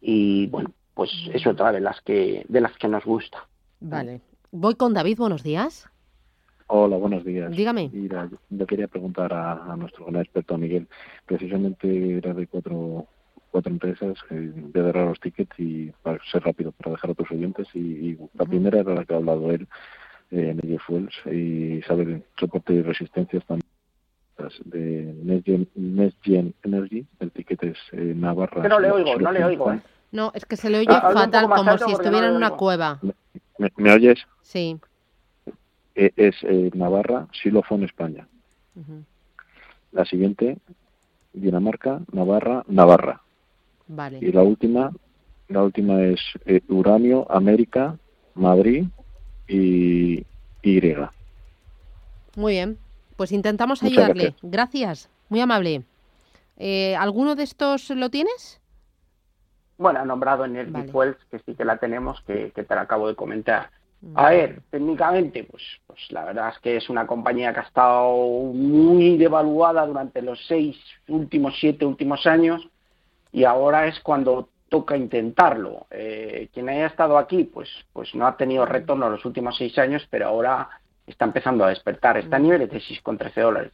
y 0.00 0.46
bueno, 0.48 0.72
pues 0.94 1.10
es 1.32 1.46
otra 1.46 1.72
de 1.72 1.80
las 1.80 2.00
que 2.02 2.44
de 2.48 2.60
las 2.60 2.76
que 2.76 2.88
nos 2.88 3.04
gusta. 3.04 3.46
Vale. 3.80 4.20
Voy 4.50 4.74
con 4.74 4.92
David, 4.94 5.18
buenos 5.18 5.42
días. 5.42 5.88
Hola, 6.66 6.96
buenos 6.96 7.24
días. 7.24 7.50
Dígame. 7.50 7.90
Mira, 7.92 8.28
yo 8.48 8.66
quería 8.66 8.86
preguntar 8.86 9.32
a, 9.32 9.74
nuestro 9.76 10.06
gran 10.06 10.22
experto 10.22 10.56
Miguel, 10.56 10.86
precisamente 11.26 12.18
era 12.18 12.32
de 12.32 12.46
cuatro 12.46 13.06
cuatro 13.50 13.72
empresas, 13.72 14.16
eh, 14.30 14.52
voy 14.54 14.80
a 14.80 14.84
dar 14.84 14.96
los 15.06 15.18
tickets 15.18 15.58
y 15.58 15.90
para 16.02 16.20
ser 16.30 16.44
rápido, 16.44 16.70
para 16.70 16.92
dejar 16.92 17.10
a 17.10 17.12
otros 17.12 17.30
oyentes. 17.32 17.66
Y, 17.74 18.16
la 18.34 18.44
primera 18.44 18.78
era 18.80 18.94
la 18.94 19.04
que 19.04 19.14
ha 19.14 19.16
hablado 19.16 19.50
él, 19.50 19.66
eh, 20.30 20.50
Energy 20.50 20.78
Fuels 20.78 21.14
y 21.26 21.82
sabe 21.82 22.04
de 22.04 22.22
soporte 22.38 22.74
y 22.74 22.82
resistencias 22.82 23.44
también 23.46 23.69
de 24.64 25.14
NextGen, 25.74 26.54
Energy, 26.62 27.06
el 27.20 27.30
ticket 27.30 27.62
es 27.64 27.78
eh, 27.92 28.14
Navarra. 28.16 28.66
no 28.68 28.80
le 28.80 28.90
oigo, 28.90 29.18
no 29.18 29.32
le 29.32 29.44
oigo. 29.44 29.72
¿eh? 29.72 29.80
No, 30.12 30.32
es 30.34 30.44
que 30.44 30.56
se 30.56 30.70
le 30.70 30.78
oye 30.78 30.88
ah, 30.90 31.10
fatal, 31.12 31.48
como 31.48 31.78
si 31.78 31.92
estuviera 31.92 32.28
en 32.28 32.34
una 32.34 32.50
cueva. 32.50 33.00
¿Me, 33.76 33.92
oyes? 33.92 34.18
Sí. 34.42 34.78
E, 35.94 36.12
es 36.16 36.36
eh, 36.42 36.70
Navarra, 36.74 37.26
Silofón, 37.32 37.84
España. 37.84 38.26
La 39.92 40.04
siguiente, 40.04 40.58
Dinamarca, 41.32 42.00
Navarra, 42.12 42.64
Navarra. 42.68 43.20
Vale. 43.88 44.18
Y 44.20 44.32
la 44.32 44.42
última, 44.42 44.90
la 45.48 45.62
última 45.62 46.02
es 46.02 46.20
eh, 46.46 46.62
Uranio, 46.68 47.30
América, 47.30 47.98
Madrid, 48.34 48.86
y 49.48 50.24
Y. 50.62 50.80
Muy 52.36 52.52
bien, 52.52 52.78
pues 53.20 53.32
intentamos 53.32 53.82
ayudarle. 53.82 54.34
Gracias. 54.40 55.10
muy 55.28 55.42
amable. 55.42 55.82
Eh, 56.56 56.96
¿Alguno 56.96 57.34
de 57.34 57.42
estos 57.42 57.90
lo 57.90 58.08
tienes? 58.08 58.62
Bueno, 59.76 60.00
ha 60.00 60.06
nombrado 60.06 60.46
en 60.46 60.56
el 60.56 60.68
vale. 60.68 61.16
que 61.30 61.38
sí 61.40 61.54
que 61.54 61.66
la 61.66 61.76
tenemos, 61.76 62.22
que, 62.22 62.50
te 62.50 62.74
la 62.74 62.80
acabo 62.80 63.08
de 63.08 63.14
comentar. 63.14 63.68
A 64.14 64.30
ver, 64.30 64.62
técnicamente, 64.70 65.44
pues, 65.44 65.62
pues 65.86 66.00
la 66.08 66.24
verdad 66.24 66.48
es 66.48 66.60
que 66.60 66.78
es 66.78 66.88
una 66.88 67.06
compañía 67.06 67.52
que 67.52 67.60
ha 67.60 67.64
estado 67.64 68.10
muy 68.54 69.18
devaluada 69.18 69.84
durante 69.84 70.22
los 70.22 70.42
seis 70.46 70.78
últimos, 71.06 71.58
siete 71.60 71.84
últimos 71.84 72.26
años 72.26 72.66
y 73.32 73.44
ahora 73.44 73.86
es 73.86 74.00
cuando 74.00 74.48
toca 74.70 74.96
intentarlo. 74.96 75.86
Eh, 75.90 76.48
quien 76.54 76.70
haya 76.70 76.86
estado 76.86 77.18
aquí, 77.18 77.44
pues, 77.44 77.68
pues 77.92 78.14
no 78.14 78.26
ha 78.26 78.38
tenido 78.38 78.64
retorno 78.64 79.10
los 79.10 79.26
últimos 79.26 79.58
seis 79.58 79.76
años, 79.76 80.06
pero 80.08 80.28
ahora 80.28 80.70
está 81.10 81.24
empezando 81.24 81.64
a 81.64 81.68
despertar. 81.68 82.16
Está 82.16 82.36
a 82.36 82.40
niveles 82.40 82.70
de 82.70 82.78
6,13 82.78 83.42
dólares. 83.42 83.72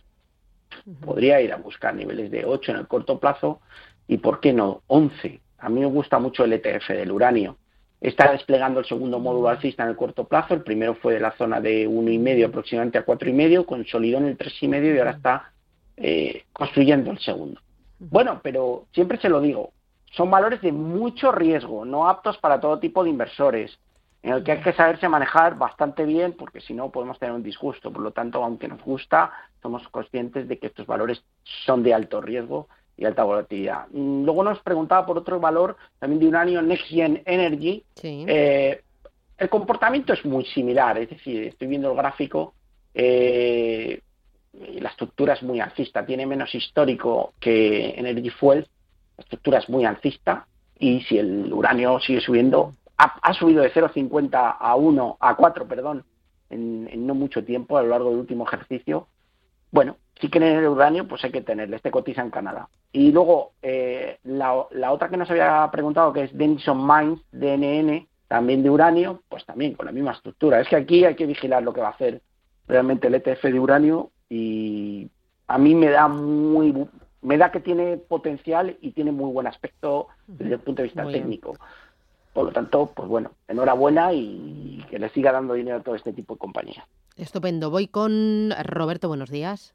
Podría 1.00 1.40
ir 1.40 1.52
a 1.52 1.56
buscar 1.56 1.94
niveles 1.94 2.30
de 2.30 2.44
8 2.44 2.72
en 2.72 2.78
el 2.78 2.88
corto 2.88 3.18
plazo 3.18 3.60
y, 4.08 4.18
¿por 4.18 4.40
qué 4.40 4.52
no, 4.52 4.82
11? 4.88 5.40
A 5.58 5.68
mí 5.68 5.80
me 5.80 5.86
gusta 5.86 6.18
mucho 6.18 6.44
el 6.44 6.52
ETF 6.52 6.88
del 6.88 7.12
uranio 7.12 7.56
está 8.00 8.30
desplegando 8.30 8.80
el 8.80 8.86
segundo 8.86 9.18
módulo 9.18 9.48
alcista 9.48 9.82
en 9.82 9.90
el 9.90 9.96
corto 9.96 10.24
plazo. 10.24 10.54
El 10.54 10.62
primero 10.62 10.94
fue 10.94 11.14
de 11.14 11.20
la 11.20 11.32
zona 11.32 11.60
de 11.60 11.86
uno 11.86 12.10
y 12.10 12.18
medio 12.18 12.46
aproximadamente 12.46 12.98
a 12.98 13.04
cuatro 13.04 13.28
y 13.28 13.32
medio, 13.32 13.66
consolidó 13.66 14.18
en 14.18 14.26
el 14.26 14.36
tres 14.36 14.54
y 14.62 14.68
medio 14.68 14.94
y 14.94 14.98
ahora 14.98 15.12
está 15.12 15.52
eh, 15.96 16.44
construyendo 16.52 17.10
el 17.10 17.18
segundo. 17.18 17.60
Bueno, 17.98 18.40
pero 18.42 18.86
siempre 18.92 19.18
se 19.18 19.28
lo 19.28 19.40
digo, 19.40 19.72
son 20.12 20.30
valores 20.30 20.60
de 20.60 20.72
mucho 20.72 21.32
riesgo, 21.32 21.84
no 21.84 22.08
aptos 22.08 22.36
para 22.38 22.60
todo 22.60 22.78
tipo 22.78 23.02
de 23.02 23.10
inversores, 23.10 23.78
en 24.26 24.32
el 24.32 24.42
que 24.42 24.50
hay 24.50 24.60
que 24.60 24.72
saberse 24.72 25.08
manejar 25.08 25.56
bastante 25.56 26.04
bien, 26.04 26.32
porque 26.32 26.60
si 26.60 26.74
no 26.74 26.90
podemos 26.90 27.16
tener 27.16 27.32
un 27.32 27.44
disgusto. 27.44 27.92
Por 27.92 28.02
lo 28.02 28.10
tanto, 28.10 28.42
aunque 28.42 28.66
nos 28.66 28.82
gusta, 28.82 29.30
somos 29.62 29.86
conscientes 29.88 30.48
de 30.48 30.58
que 30.58 30.66
estos 30.66 30.84
valores 30.84 31.22
son 31.64 31.84
de 31.84 31.94
alto 31.94 32.20
riesgo 32.20 32.66
y 32.96 33.04
alta 33.04 33.22
volatilidad. 33.22 33.86
Mm, 33.92 34.24
luego 34.24 34.42
nos 34.42 34.58
preguntaba 34.58 35.06
por 35.06 35.16
otro 35.16 35.38
valor 35.38 35.76
también 36.00 36.18
de 36.18 36.26
un 36.26 36.34
año 36.34 36.60
Next 36.60 36.86
Gen 36.86 37.22
Energy. 37.24 37.84
Eh, 38.02 38.82
el 39.38 39.48
comportamiento 39.48 40.12
es 40.12 40.24
muy 40.24 40.44
similar, 40.46 40.98
es 40.98 41.10
decir, 41.10 41.44
estoy 41.44 41.68
viendo 41.68 41.92
el 41.92 41.96
gráfico. 41.96 42.54
Eh, 42.94 44.00
la 44.80 44.88
estructura 44.88 45.34
es 45.34 45.42
muy 45.44 45.60
alcista, 45.60 46.04
tiene 46.04 46.26
menos 46.26 46.52
histórico 46.52 47.34
que 47.38 47.90
Energy 47.90 48.30
Fuel, 48.30 48.66
la 49.18 49.22
estructura 49.22 49.58
es 49.60 49.68
muy 49.68 49.84
alcista 49.84 50.48
y 50.80 51.02
si 51.02 51.16
el 51.16 51.52
uranio 51.52 52.00
sigue 52.00 52.20
subiendo, 52.20 52.74
ha, 52.98 53.34
subido 53.34 53.62
de 53.62 53.72
0,50 53.72 54.56
a 54.58 54.76
1, 54.76 55.16
a 55.20 55.34
4, 55.34 55.68
perdón, 55.68 56.04
en, 56.50 57.06
no 57.06 57.14
mucho 57.14 57.44
tiempo 57.44 57.76
a 57.76 57.82
lo 57.82 57.88
largo 57.88 58.10
del 58.10 58.20
último 58.20 58.46
ejercicio, 58.46 59.08
bueno, 59.70 59.96
si 60.20 60.30
quieren 60.30 60.56
el 60.56 60.68
uranio, 60.68 61.06
pues 61.06 61.22
hay 61.24 61.32
que 61.32 61.42
tenerle, 61.42 61.76
este 61.76 61.90
cotiza 61.90 62.22
en 62.22 62.30
Canadá. 62.30 62.68
Y 62.92 63.12
luego, 63.12 63.52
eh, 63.60 64.18
la, 64.24 64.66
la, 64.70 64.92
otra 64.92 65.10
que 65.10 65.18
nos 65.18 65.30
había 65.30 65.68
preguntado, 65.70 66.12
que 66.12 66.24
es 66.24 66.36
Denison 66.36 66.86
Mines, 66.86 67.20
DNN, 67.32 68.06
también 68.28 68.62
de 68.62 68.70
uranio, 68.70 69.22
pues 69.28 69.44
también 69.44 69.74
con 69.74 69.86
la 69.86 69.92
misma 69.92 70.12
estructura. 70.12 70.60
Es 70.60 70.68
que 70.68 70.76
aquí 70.76 71.04
hay 71.04 71.14
que 71.14 71.26
vigilar 71.26 71.62
lo 71.62 71.72
que 71.72 71.80
va 71.80 71.88
a 71.88 71.92
hacer 71.92 72.22
realmente 72.66 73.08
el 73.08 73.14
ETF 73.14 73.44
de 73.44 73.60
uranio 73.60 74.10
y 74.28 75.08
a 75.46 75.58
mí 75.58 75.74
me 75.74 75.90
da 75.90 76.08
muy 76.08 76.74
me 77.22 77.38
da 77.38 77.50
que 77.50 77.60
tiene 77.60 77.96
potencial 77.96 78.76
y 78.80 78.92
tiene 78.92 79.10
muy 79.10 79.32
buen 79.32 79.46
aspecto 79.46 80.08
desde 80.26 80.54
el 80.54 80.60
punto 80.60 80.82
de 80.82 80.88
vista 80.88 81.08
técnico. 81.08 81.56
Por 82.36 82.44
lo 82.44 82.52
tanto, 82.52 82.92
pues 82.94 83.08
bueno, 83.08 83.30
enhorabuena 83.48 84.12
y 84.12 84.84
que 84.90 84.98
le 84.98 85.08
siga 85.08 85.32
dando 85.32 85.54
dinero 85.54 85.78
a 85.78 85.80
todo 85.80 85.94
este 85.94 86.12
tipo 86.12 86.34
de 86.34 86.38
compañías. 86.38 86.84
Estupendo. 87.16 87.70
Voy 87.70 87.88
con 87.88 88.52
Roberto, 88.62 89.08
buenos 89.08 89.30
días. 89.30 89.72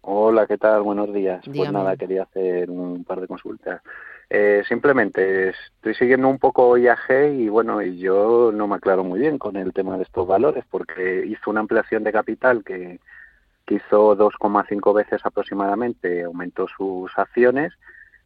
Hola, 0.00 0.48
¿qué 0.48 0.58
tal? 0.58 0.82
Buenos 0.82 1.14
días. 1.14 1.44
Pues 1.44 1.70
nada, 1.70 1.96
quería 1.96 2.24
hacer 2.24 2.68
un 2.68 3.04
par 3.04 3.20
de 3.20 3.28
consultas. 3.28 3.80
Eh, 4.28 4.64
simplemente 4.66 5.50
estoy 5.50 5.94
siguiendo 5.94 6.28
un 6.28 6.40
poco 6.40 6.76
IAG 6.76 7.32
y 7.32 7.48
bueno, 7.48 7.80
y 7.80 7.96
yo 7.98 8.50
no 8.52 8.66
me 8.66 8.74
aclaro 8.74 9.04
muy 9.04 9.20
bien 9.20 9.38
con 9.38 9.54
el 9.56 9.72
tema 9.72 9.96
de 9.96 10.02
estos 10.02 10.26
valores 10.26 10.64
porque 10.68 11.24
hizo 11.24 11.48
una 11.48 11.60
ampliación 11.60 12.02
de 12.02 12.10
capital 12.10 12.64
que, 12.64 12.98
que 13.64 13.74
hizo 13.76 14.16
2,5 14.16 14.94
veces 14.94 15.24
aproximadamente, 15.24 16.24
aumentó 16.24 16.66
sus 16.76 17.16
acciones 17.16 17.72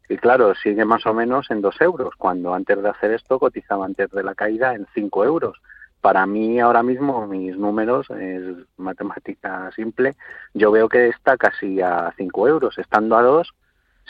y 0.09 0.17
claro, 0.17 0.55
sigue 0.55 0.83
más 0.85 1.05
o 1.05 1.13
menos 1.13 1.49
en 1.51 1.61
2 1.61 1.81
euros, 1.81 2.15
cuando 2.17 2.53
antes 2.53 2.81
de 2.81 2.89
hacer 2.89 3.11
esto 3.11 3.39
cotizaba 3.39 3.85
antes 3.85 4.09
de 4.09 4.23
la 4.23 4.35
caída 4.35 4.73
en 4.73 4.87
5 4.93 5.23
euros. 5.23 5.61
Para 6.01 6.25
mí 6.25 6.59
ahora 6.59 6.81
mismo 6.81 7.27
mis 7.27 7.55
números, 7.55 8.09
es 8.09 8.41
matemática 8.77 9.69
simple, 9.75 10.15
yo 10.53 10.71
veo 10.71 10.89
que 10.89 11.09
está 11.09 11.37
casi 11.37 11.79
a 11.81 12.11
5 12.17 12.47
euros, 12.47 12.77
estando 12.77 13.17
a 13.17 13.21
2 13.21 13.53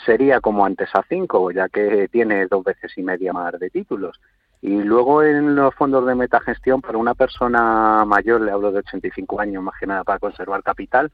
sería 0.04 0.40
como 0.40 0.64
antes 0.64 0.88
a 0.94 1.04
5, 1.08 1.50
ya 1.50 1.68
que 1.68 2.08
tiene 2.08 2.46
dos 2.46 2.64
veces 2.64 2.96
y 2.96 3.02
media 3.02 3.32
más 3.32 3.58
de 3.58 3.70
títulos. 3.70 4.18
Y 4.62 4.82
luego 4.82 5.22
en 5.22 5.54
los 5.54 5.74
fondos 5.74 6.06
de 6.06 6.14
metagestión, 6.14 6.80
para 6.80 6.98
una 6.98 7.14
persona 7.14 8.04
mayor, 8.06 8.40
le 8.40 8.52
hablo 8.52 8.72
de 8.72 8.78
85 8.80 9.40
años, 9.40 9.62
más 9.62 9.78
que 9.78 9.86
nada 9.86 10.04
para 10.04 10.18
conservar 10.18 10.62
capital, 10.62 11.10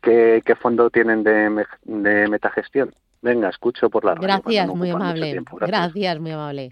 ¿qué, 0.00 0.56
fondo 0.60 0.90
tienen 0.90 1.24
de, 1.24 1.66
de, 1.84 2.28
metagestión? 2.28 2.94
Venga, 3.24 3.48
escucho 3.48 3.90
por 3.90 4.04
la 4.04 4.14
radio. 4.14 4.28
Gracias, 4.28 4.68
muy 4.68 4.90
amable. 4.90 5.42
gracias. 5.60 6.20
muy 6.20 6.30
amable. 6.30 6.68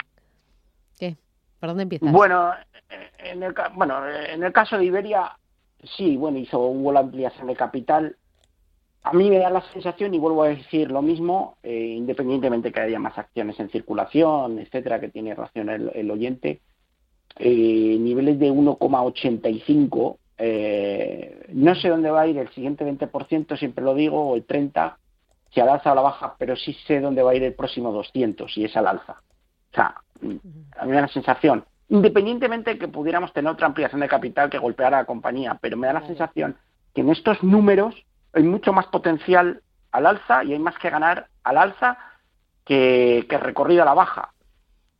¿Qué? 0.98 1.16
¿Por 1.58 1.70
dónde 1.70 1.84
empiezas? 1.84 2.12
Bueno, 2.12 2.52
en 3.18 3.42
el, 3.42 3.54
bueno, 3.74 4.06
en 4.06 4.44
el 4.44 4.52
caso 4.52 4.78
de 4.78 4.84
Iberia, 4.84 5.36
sí, 5.96 6.16
bueno, 6.16 6.38
hizo, 6.38 6.58
hubo 6.60 6.92
la 6.92 7.00
ampliación 7.00 7.46
de 7.46 7.56
capital 7.56 8.16
a 9.04 9.12
mí 9.12 9.28
me 9.30 9.38
da 9.38 9.50
la 9.50 9.62
sensación, 9.72 10.14
y 10.14 10.18
vuelvo 10.18 10.44
a 10.44 10.48
decir 10.48 10.90
lo 10.90 11.02
mismo, 11.02 11.56
eh, 11.62 11.94
independientemente 11.96 12.70
que 12.70 12.80
haya 12.80 13.00
más 13.00 13.18
acciones 13.18 13.58
en 13.58 13.68
circulación, 13.70 14.60
etcétera, 14.60 15.00
que 15.00 15.08
tiene 15.08 15.34
razón 15.34 15.68
el, 15.70 16.10
oyente, 16.10 16.60
eh, 17.36 17.96
niveles 17.98 18.38
de 18.38 18.52
1,85, 18.52 20.18
eh, 20.38 21.46
no 21.52 21.74
sé 21.74 21.88
dónde 21.88 22.10
va 22.10 22.22
a 22.22 22.26
ir 22.28 22.38
el 22.38 22.48
siguiente 22.50 22.84
20%, 22.84 23.56
siempre 23.58 23.84
lo 23.84 23.94
digo, 23.94 24.20
o 24.22 24.36
el 24.36 24.46
30%, 24.46 24.94
si 25.52 25.60
al 25.60 25.68
alza 25.68 25.90
o 25.90 25.92
a 25.92 25.96
la 25.96 26.02
baja, 26.02 26.34
pero 26.38 26.56
sí 26.56 26.74
sé 26.86 27.00
dónde 27.00 27.22
va 27.22 27.32
a 27.32 27.34
ir 27.34 27.42
el 27.42 27.54
próximo 27.54 27.92
200, 27.92 28.52
si 28.52 28.64
es 28.64 28.76
al 28.76 28.86
alza. 28.86 29.16
O 29.72 29.74
sea, 29.74 29.94
a 30.20 30.84
mí 30.84 30.90
me 30.90 30.94
da 30.94 31.02
la 31.02 31.08
sensación, 31.08 31.64
independientemente 31.88 32.70
de 32.70 32.78
que 32.78 32.88
pudiéramos 32.88 33.32
tener 33.32 33.50
otra 33.52 33.66
ampliación 33.66 34.00
de 34.00 34.08
capital 34.08 34.50
que 34.50 34.58
golpeara 34.58 34.98
a 34.98 35.00
la 35.02 35.06
compañía, 35.06 35.58
pero 35.60 35.76
me 35.76 35.86
da 35.86 35.94
la 35.94 36.06
sensación 36.06 36.56
que 36.94 37.02
en 37.02 37.10
estos 37.10 37.42
números 37.42 37.94
hay 38.32 38.42
mucho 38.42 38.72
más 38.72 38.86
potencial 38.86 39.62
al 39.90 40.06
alza 40.06 40.44
y 40.44 40.52
hay 40.52 40.58
más 40.58 40.78
que 40.78 40.90
ganar 40.90 41.28
al 41.44 41.58
alza 41.58 41.98
que, 42.64 43.26
recorrido 43.28 43.82
a 43.82 43.86
la 43.86 43.94
baja. 43.94 44.32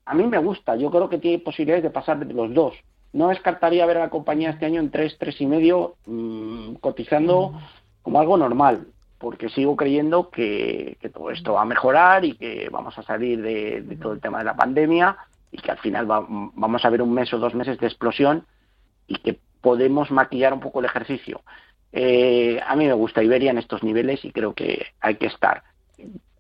A 0.05 0.15
mí 0.15 0.27
me 0.27 0.39
gusta, 0.39 0.77
yo 0.77 0.91
creo 0.91 1.09
que 1.09 1.19
tiene 1.19 1.39
posibilidades 1.39 1.85
de 1.85 1.91
pasar 1.91 2.19
de 2.19 2.33
los 2.33 2.53
dos. 2.53 2.75
No 3.13 3.29
descartaría 3.29 3.87
ver 3.87 3.99
a 3.99 4.01
la 4.01 4.11
compañía 4.11 4.51
este 4.51 4.67
año 4.67 4.81
en 4.81 4.91
tres, 4.91 5.17
tres 5.19 5.41
y 5.41 5.47
medio, 5.47 5.97
mm, 6.07 6.75
cotizando 6.75 7.59
como 8.03 8.21
algo 8.21 8.37
normal, 8.37 8.87
porque 9.23 9.49
sigo 9.51 9.77
creyendo 9.77 10.31
que, 10.31 10.99
todo 11.15 11.31
esto 11.31 11.53
va 11.53 11.63
a 11.63 11.65
mejorar 11.65 12.25
y 12.25 12.35
que 12.35 12.69
vamos 12.73 12.99
a 12.99 13.05
salir 13.05 13.41
de, 13.41 13.97
todo 14.03 14.15
el 14.15 14.21
tema 14.21 14.39
de 14.39 14.45
la 14.45 14.57
pandemia 14.57 15.17
y 15.53 15.59
que 15.59 15.71
al 15.71 15.79
final 15.79 16.07
vamos 16.07 16.85
a 16.85 16.91
ver 16.91 17.03
un 17.03 17.15
mes 17.15 17.33
o 17.33 17.39
dos 17.39 17.55
meses 17.55 17.79
de 17.79 17.87
explosión 17.87 18.45
y 19.07 19.19
que 19.19 19.39
podemos 19.61 20.11
maquillar 20.11 20.53
un 20.53 20.59
poco 20.59 20.81
el 20.81 20.87
ejercicio. 20.87 21.43
Eh, 21.93 22.61
a 22.67 22.75
mí 22.75 22.85
me 22.85 22.95
gusta 22.95 23.23
Iberia 23.23 23.53
en 23.53 23.59
estos 23.59 23.85
niveles 23.85 24.25
y 24.25 24.33
creo 24.33 24.55
que 24.55 24.87
hay 25.01 25.15
que 25.15 25.27
estar. 25.27 25.63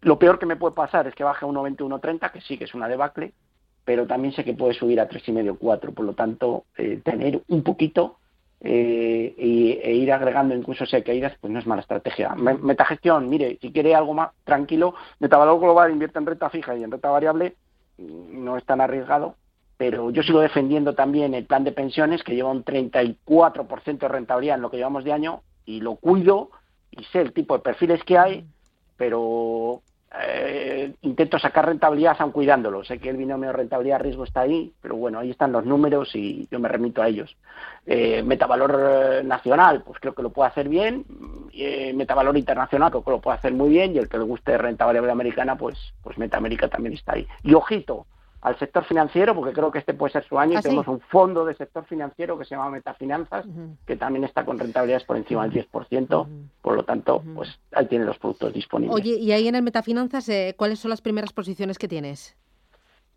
Lo 0.01 0.19
peor 0.19 0.41
que 0.41 0.47
me 0.47 0.57
puede 0.57 0.75
pasar 0.75 1.07
es 1.07 1.15
que 1.15 1.23
baje 1.23 1.47
a 1.47 1.49
1,20, 1.49 1.77
1,30, 1.77 2.33
que 2.33 2.41
sí 2.41 2.59
que 2.59 2.65
es 2.65 2.75
una 2.75 2.89
debacle, 2.89 3.33
pero 3.85 4.09
también 4.09 4.35
sé 4.35 4.43
que 4.43 4.55
puede 4.55 4.75
subir 4.75 4.99
a 4.99 5.09
3,5, 5.09 5.57
4. 5.57 5.93
Por 5.93 6.05
lo 6.05 6.15
tanto, 6.15 6.65
eh, 6.77 7.01
tener 7.05 7.43
un 7.47 7.63
poquito 7.63 8.17
eh, 8.65 9.35
e 9.37 9.93
ir 9.95 10.13
agregando 10.13 10.55
incluso 10.55 10.87
si 10.87 10.95
hay 10.97 11.03
caídas, 11.03 11.35
pues 11.41 11.53
no 11.53 11.59
es 11.59 11.67
mala 11.67 11.83
estrategia. 11.83 12.35
Metagestión, 12.37 13.29
mire, 13.29 13.59
si 13.61 13.73
quiere 13.73 13.95
algo 13.95 14.15
más 14.15 14.31
tranquilo, 14.45 14.95
Metavalor 15.19 15.59
Global 15.59 15.91
invierte 15.91 16.19
en 16.19 16.27
renta 16.27 16.49
fija 16.49 16.77
y 16.77 16.85
en 16.85 16.91
renta 16.91 17.11
variable, 17.11 17.57
no 17.99 18.57
es 18.57 18.65
tan 18.65 18.81
arriesgado, 18.81 19.35
pero 19.77 20.11
yo 20.11 20.23
sigo 20.23 20.41
defendiendo 20.41 20.95
también 20.95 21.35
el 21.35 21.45
plan 21.45 21.65
de 21.65 21.73
pensiones 21.73 22.23
que 22.23 22.35
lleva 22.35 22.51
un 22.51 22.65
34% 22.65 23.99
de 23.99 24.09
rentabilidad 24.09 24.57
en 24.57 24.63
lo 24.63 24.71
que 24.71 24.77
llevamos 24.77 25.03
de 25.03 25.13
año 25.13 25.43
y 25.65 25.81
lo 25.81 25.97
cuido 25.97 26.51
y 26.91 27.03
sé 27.05 27.21
el 27.21 27.33
tipo 27.33 27.55
de 27.55 27.65
perfiles 27.65 28.03
que 28.05 28.19
hay, 28.19 28.45
pero 28.97 29.83
eh, 30.21 30.93
intento 31.03 31.39
sacar 31.39 31.67
rentabilidad 31.67 32.17
aún 32.19 32.33
cuidándolo. 32.33 32.85
Sé 32.85 32.99
que 32.99 33.09
el 33.09 33.17
binomio 33.17 33.53
rentabilidad-riesgo 33.53 34.25
está 34.25 34.43
ahí, 34.43 34.73
pero 34.83 34.97
bueno, 34.97 35.19
ahí 35.19 35.31
están 35.31 35.53
los 35.53 35.65
números 35.65 36.15
y 36.15 36.47
yo 36.51 36.59
me 36.61 36.69
remito 36.69 37.03
a 37.03 37.09
ellos. 37.09 37.35
Eh, 37.87 38.23
metavalor 38.23 38.79
eh, 38.79 39.25
nacional, 39.25 39.83
pues 39.83 39.99
creo 40.01 40.15
que 40.15 40.23
lo 40.23 40.31
puede 40.31 40.51
hacer 40.51 40.69
bien. 40.69 41.05
metavalor 41.95 42.37
internacional, 42.37 42.91
creo 42.91 43.05
que 43.05 43.11
lo 43.11 43.21
puede 43.21 43.39
hacer 43.39 43.53
muy 43.55 43.71
bien. 43.71 43.95
Y 43.95 43.99
el 43.99 44.09
que 44.09 44.19
le 44.19 44.25
guste 44.25 44.59
renta 44.59 44.85
variable 44.85 45.13
americana, 45.13 45.57
pues, 45.57 45.79
pues 46.03 46.19
Metamérica 46.19 46.69
también 46.69 46.95
está 46.95 47.15
ahí. 47.15 47.27
Y 47.43 47.55
ojito, 47.55 48.07
al 48.43 48.59
sector 48.59 48.85
financiero, 48.85 49.35
porque 49.35 49.53
creo 49.53 49.71
que 49.71 49.79
este 49.79 49.95
puede 49.95 50.13
ser 50.13 50.25
su 50.25 50.39
año, 50.39 50.55
y 50.55 50.57
ah, 50.57 50.63
tenemos 50.63 50.89
un 50.89 51.01
fondo 51.01 51.45
de 51.45 51.55
sector 51.55 51.85
financiero 51.85 52.37
que 52.37 52.45
se 52.45 52.57
llama 52.57 52.71
Metafinanzas, 52.71 53.47
que 53.87 53.97
también 53.97 54.25
está 54.25 54.45
con 54.45 54.59
rentabilidades 54.59 55.05
por 55.05 55.17
encima 55.17 55.47
del 55.47 55.67
10%, 55.71 56.27
por 56.61 56.75
lo 56.75 56.85
tanto, 56.85 57.23
pues 57.35 57.61
ahí 57.73 57.87
tiene 57.87 58.05
los 58.05 58.19
productos 58.19 58.53
disponibles. 58.53 58.97
Oye, 58.97 59.17
y 59.17 59.31
ahí 59.31 59.47
en 59.47 59.55
el 59.55 59.63
Metafinanzas, 59.63 60.29
eh, 60.29 60.55
¿cuáles 60.59 60.81
son 60.81 60.91
las 60.91 61.01
primeras 61.01 61.33
posiciones 61.33 61.79
que 61.79 61.87
tienes? 61.87 62.37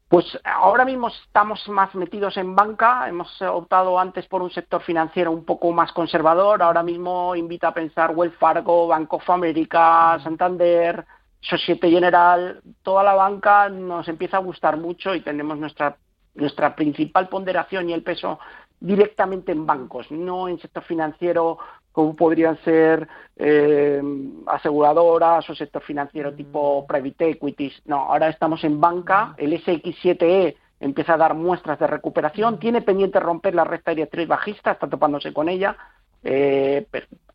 Pues 0.08 0.40
ahora 0.44 0.86
mismo 0.86 1.08
estamos 1.08 1.68
más 1.68 1.96
metidos 1.96 2.38
en 2.38 2.56
banca, 2.56 3.10
hemos 3.10 3.42
optado 3.42 3.98
antes 3.98 4.28
por 4.28 4.44
un 4.44 4.52
sector 4.52 4.84
financiero 4.84 5.32
un 5.32 5.44
poco 5.44 5.72
más 5.72 5.92
conservador, 5.92 6.62
ahora 6.62 6.84
mismo 6.84 7.36
invita 7.36 7.70
a 7.70 7.74
pensar 7.74 8.12
Wells 8.16 8.36
Fargo, 8.36 8.86
Bank 8.86 9.12
of 9.12 9.28
America, 9.28 10.20
Santander, 10.24 11.04
Societe 11.50 11.90
General, 11.90 12.62
toda 12.82 13.04
la 13.04 13.14
banca 13.14 13.70
nos 13.70 14.08
empieza 14.08 14.38
a 14.38 14.42
gustar 14.42 14.78
mucho 14.78 15.14
y 15.14 15.22
tenemos 15.22 15.58
nuestra, 15.58 15.98
nuestra 16.34 16.76
principal 16.76 17.30
ponderación 17.30 17.90
y 17.90 17.94
el 17.94 18.04
peso 18.04 18.40
directamente 18.80 19.52
en 19.52 19.66
bancos, 19.66 20.12
no 20.12 20.48
en 20.48 20.60
sector 20.60 20.84
financiero 20.84 21.58
como 21.92 22.16
podrían 22.16 22.58
ser 22.64 23.08
eh, 23.38 24.02
aseguradoras 24.48 25.50
o 25.50 25.56
sector 25.56 25.82
financiero 25.82 26.34
tipo 26.34 26.86
private 26.86 27.30
equities. 27.30 27.82
No, 27.86 28.12
ahora 28.12 28.28
estamos 28.28 28.64
en 28.64 28.82
banca, 28.82 29.34
el 29.38 29.54
SX7E 29.54 30.56
empieza 30.80 31.14
a 31.14 31.18
dar 31.18 31.36
muestras 31.36 31.80
de 31.80 31.88
recuperación, 31.88 32.60
tiene 32.60 32.82
pendiente 32.82 33.20
romper 33.20 33.56
la 33.56 33.64
recta 33.64 33.92
directriz 33.92 34.28
bajista, 34.28 34.72
está 34.72 34.90
topándose 34.90 35.32
con 35.32 35.48
ella, 35.48 35.78
eh, 36.26 36.86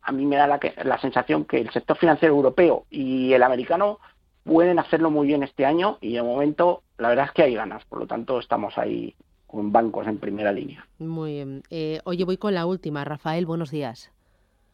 a 0.01 0.11
mí 0.11 0.25
me 0.25 0.35
da 0.35 0.47
la, 0.47 0.59
la 0.83 0.99
sensación 0.99 1.45
que 1.45 1.59
el 1.59 1.71
sector 1.71 1.97
financiero 1.97 2.35
europeo 2.35 2.85
y 2.89 3.33
el 3.33 3.41
americano 3.41 3.99
pueden 4.43 4.79
hacerlo 4.79 5.09
muy 5.09 5.27
bien 5.27 5.43
este 5.43 5.65
año 5.65 5.97
y 6.01 6.13
de 6.13 6.23
momento 6.23 6.83
la 6.97 7.09
verdad 7.09 7.25
es 7.25 7.31
que 7.31 7.43
hay 7.43 7.55
ganas, 7.55 7.83
por 7.85 7.99
lo 7.99 8.07
tanto 8.07 8.39
estamos 8.39 8.77
ahí 8.77 9.15
con 9.47 9.71
bancos 9.71 10.07
en 10.07 10.17
primera 10.17 10.51
línea. 10.51 10.85
Muy 10.99 11.33
bien. 11.33 11.63
Eh, 11.69 11.99
oye, 12.05 12.23
voy 12.25 12.37
con 12.37 12.53
la 12.53 12.65
última. 12.65 13.03
Rafael, 13.03 13.45
buenos 13.45 13.71
días. 13.71 14.11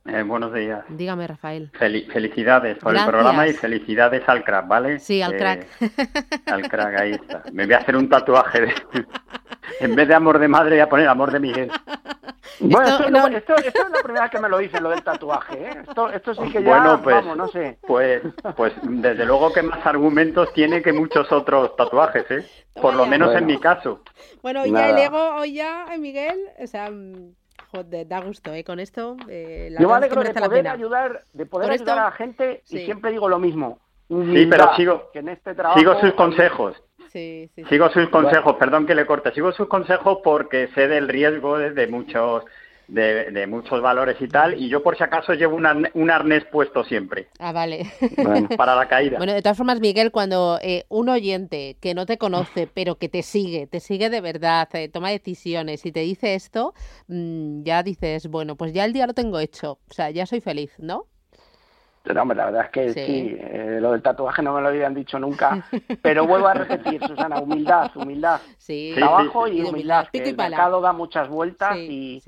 Eh, 0.08 0.24
buenos 0.24 0.54
días. 0.54 0.86
Dígame, 0.90 1.28
Rafael. 1.28 1.70
felicidades 1.72 2.78
por 2.78 2.96
el 2.96 3.06
programa 3.06 3.48
y 3.48 3.54
felicidades 3.54 4.28
al 4.28 4.44
crack, 4.44 4.68
¿vale? 4.68 5.00
Sí, 5.00 5.22
al 5.22 5.36
crack. 5.36 5.68
al 6.46 6.70
crack, 6.70 7.00
ahí 7.00 7.12
está. 7.12 7.44
Me 7.52 7.66
voy 7.66 7.74
a 7.74 7.80
hacer 7.80 7.96
un 7.96 8.08
tatuaje 8.08 8.62
de... 8.62 8.74
en 9.82 9.96
vez 9.96 10.08
de 10.08 10.16
amor 10.16 10.40
de 10.40 10.48
madre, 10.48 10.72
voy 10.72 10.80
a 10.80 10.90
poner 10.90 11.08
amor 11.10 11.32
de 11.32 11.40
Miguel. 11.40 11.72
Bueno, 12.60 12.88
esto, 13.38 13.56
es 13.56 13.74
la 13.76 14.02
primera 14.02 14.24
vez 14.24 14.32
que 14.32 14.40
me 14.40 14.50
lo 14.50 14.58
dicen, 14.58 14.82
lo 14.82 14.90
del 14.90 15.04
tatuaje. 15.04 15.62
¿eh? 15.62 15.84
Esto, 15.88 16.10
esto 16.10 16.34
sí 16.34 16.52
que 16.52 16.64
ya, 16.64 16.70
bueno, 16.70 17.02
pues, 17.04 17.16
vamos, 17.16 17.38
no 17.38 17.48
sé. 17.50 17.78
Pues, 17.86 18.22
pues 18.56 18.74
desde 18.84 19.26
luego 19.26 19.52
que 19.52 19.62
más 19.62 19.86
argumentos 19.86 20.54
tiene 20.54 20.82
que 20.82 20.94
muchos 20.94 21.32
otros 21.32 21.76
tatuajes, 21.76 22.32
¿eh? 22.32 22.46
Por 22.74 22.94
lo 22.96 23.06
menos 23.06 23.36
en 23.36 23.46
mi 23.46 23.60
caso. 23.60 24.02
Bueno, 24.42 24.62
hoy 24.62 24.72
ya 24.72 24.90
el 24.90 24.98
ego, 24.98 25.36
hoy 25.36 25.54
ya, 25.54 25.86
Miguel, 26.00 26.40
o 26.60 26.68
sea, 26.68 26.90
joder, 27.84 28.08
da 28.08 28.22
gusto, 28.22 28.54
¿eh? 28.54 28.64
Con 28.64 28.80
esto. 28.80 29.18
Eh, 29.30 29.76
Yo 29.80 29.88
me 29.88 29.96
alegro 29.96 30.24
de 30.24 30.34
poder 30.34 30.68
ayudar, 30.68 31.24
de 31.34 31.46
poder 31.46 31.72
ayudar 31.72 32.00
a 32.00 32.04
la 32.06 32.12
gente 32.12 32.64
y 32.70 32.80
siempre 32.80 33.12
digo 33.12 33.30
lo 33.30 33.40
mismo. 33.40 33.80
sí, 34.10 34.46
pero 34.50 34.76
sigo, 34.76 35.12
este 35.14 35.56
sigo 35.76 36.00
sus 36.00 36.14
consejos. 36.14 36.82
Sigo 37.10 37.90
sus 37.90 38.10
consejos, 38.10 38.56
perdón 38.58 38.86
que 38.86 38.94
le 38.94 39.06
corte, 39.06 39.32
sigo 39.32 39.52
sus 39.52 39.68
consejos 39.68 40.20
porque 40.24 40.68
sé 40.76 40.88
del 40.88 41.08
riesgo 41.08 41.58
de, 41.58 41.88
muchos 41.88 42.44
de, 42.88 43.48
muchos 43.48 43.82
valores 43.82 44.18
y 44.20 44.28
tal, 44.28 44.62
y 44.62 44.70
yo 44.70 44.82
por 44.84 44.98
si 44.98 45.04
acaso 45.04 45.34
llevo 45.34 45.56
un, 45.56 46.12
arnés 46.12 46.46
puesto 46.46 46.84
siempre. 46.84 47.28
Ah, 47.40 47.52
vale. 47.52 47.88
para 48.58 48.76
la 48.76 48.88
caída. 48.88 49.18
Bueno, 49.18 49.34
de 49.34 49.42
todas 49.42 49.58
formas, 49.58 49.80
Miguel, 49.80 50.12
cuando 50.12 50.60
eh, 50.62 50.86
un 50.90 51.10
oyente 51.10 51.78
que 51.82 51.94
no 51.94 52.06
te 52.06 52.18
conoce, 52.18 52.68
pero 52.74 52.98
que 52.98 53.10
te 53.10 53.24
sigue, 53.24 53.68
te 53.68 53.80
sigue 53.80 54.10
de 54.10 54.22
verdad, 54.22 54.68
eh, 54.74 54.90
toma 54.90 55.10
decisiones 55.10 55.86
y 55.86 55.92
te 55.92 56.02
dice 56.02 56.36
esto, 56.36 56.74
mm, 57.08 57.64
ya 57.64 57.84
dices, 57.84 58.28
bueno, 58.28 58.56
pues 58.56 58.74
ya 58.74 58.86
el 58.86 58.94
día 58.94 59.08
lo 59.08 59.14
tengo 59.14 59.40
hecho, 59.40 59.80
o 59.90 59.94
sea, 59.94 60.10
ya 60.10 60.26
soy 60.26 60.42
feliz, 60.42 60.72
¿no? 60.78 61.08
No, 62.14 62.26
la 62.34 62.46
verdad 62.46 62.66
es 62.66 62.72
que 62.72 62.94
sí, 62.94 63.38
eh, 63.40 63.80
lo 63.82 63.92
del 63.92 64.02
tatuaje 64.02 64.42
no 64.42 64.54
me 64.54 64.62
lo 64.62 64.70
habían 64.70 64.94
dicho 64.94 65.20
nunca, 65.20 65.66
pero 66.02 66.26
vuelvo 66.26 66.48
a 66.48 66.54
repetir, 66.54 67.02
Susana, 67.06 67.40
humildad, 67.40 67.92
humildad, 67.96 68.40
trabajo 68.96 69.48
y 69.48 69.62
humildad, 69.62 70.08
que 70.12 70.30
el 70.30 70.38
mercado 70.38 70.82
da 70.82 70.94
muchas 70.94 71.28
vueltas 71.30 71.76
y, 71.78 72.22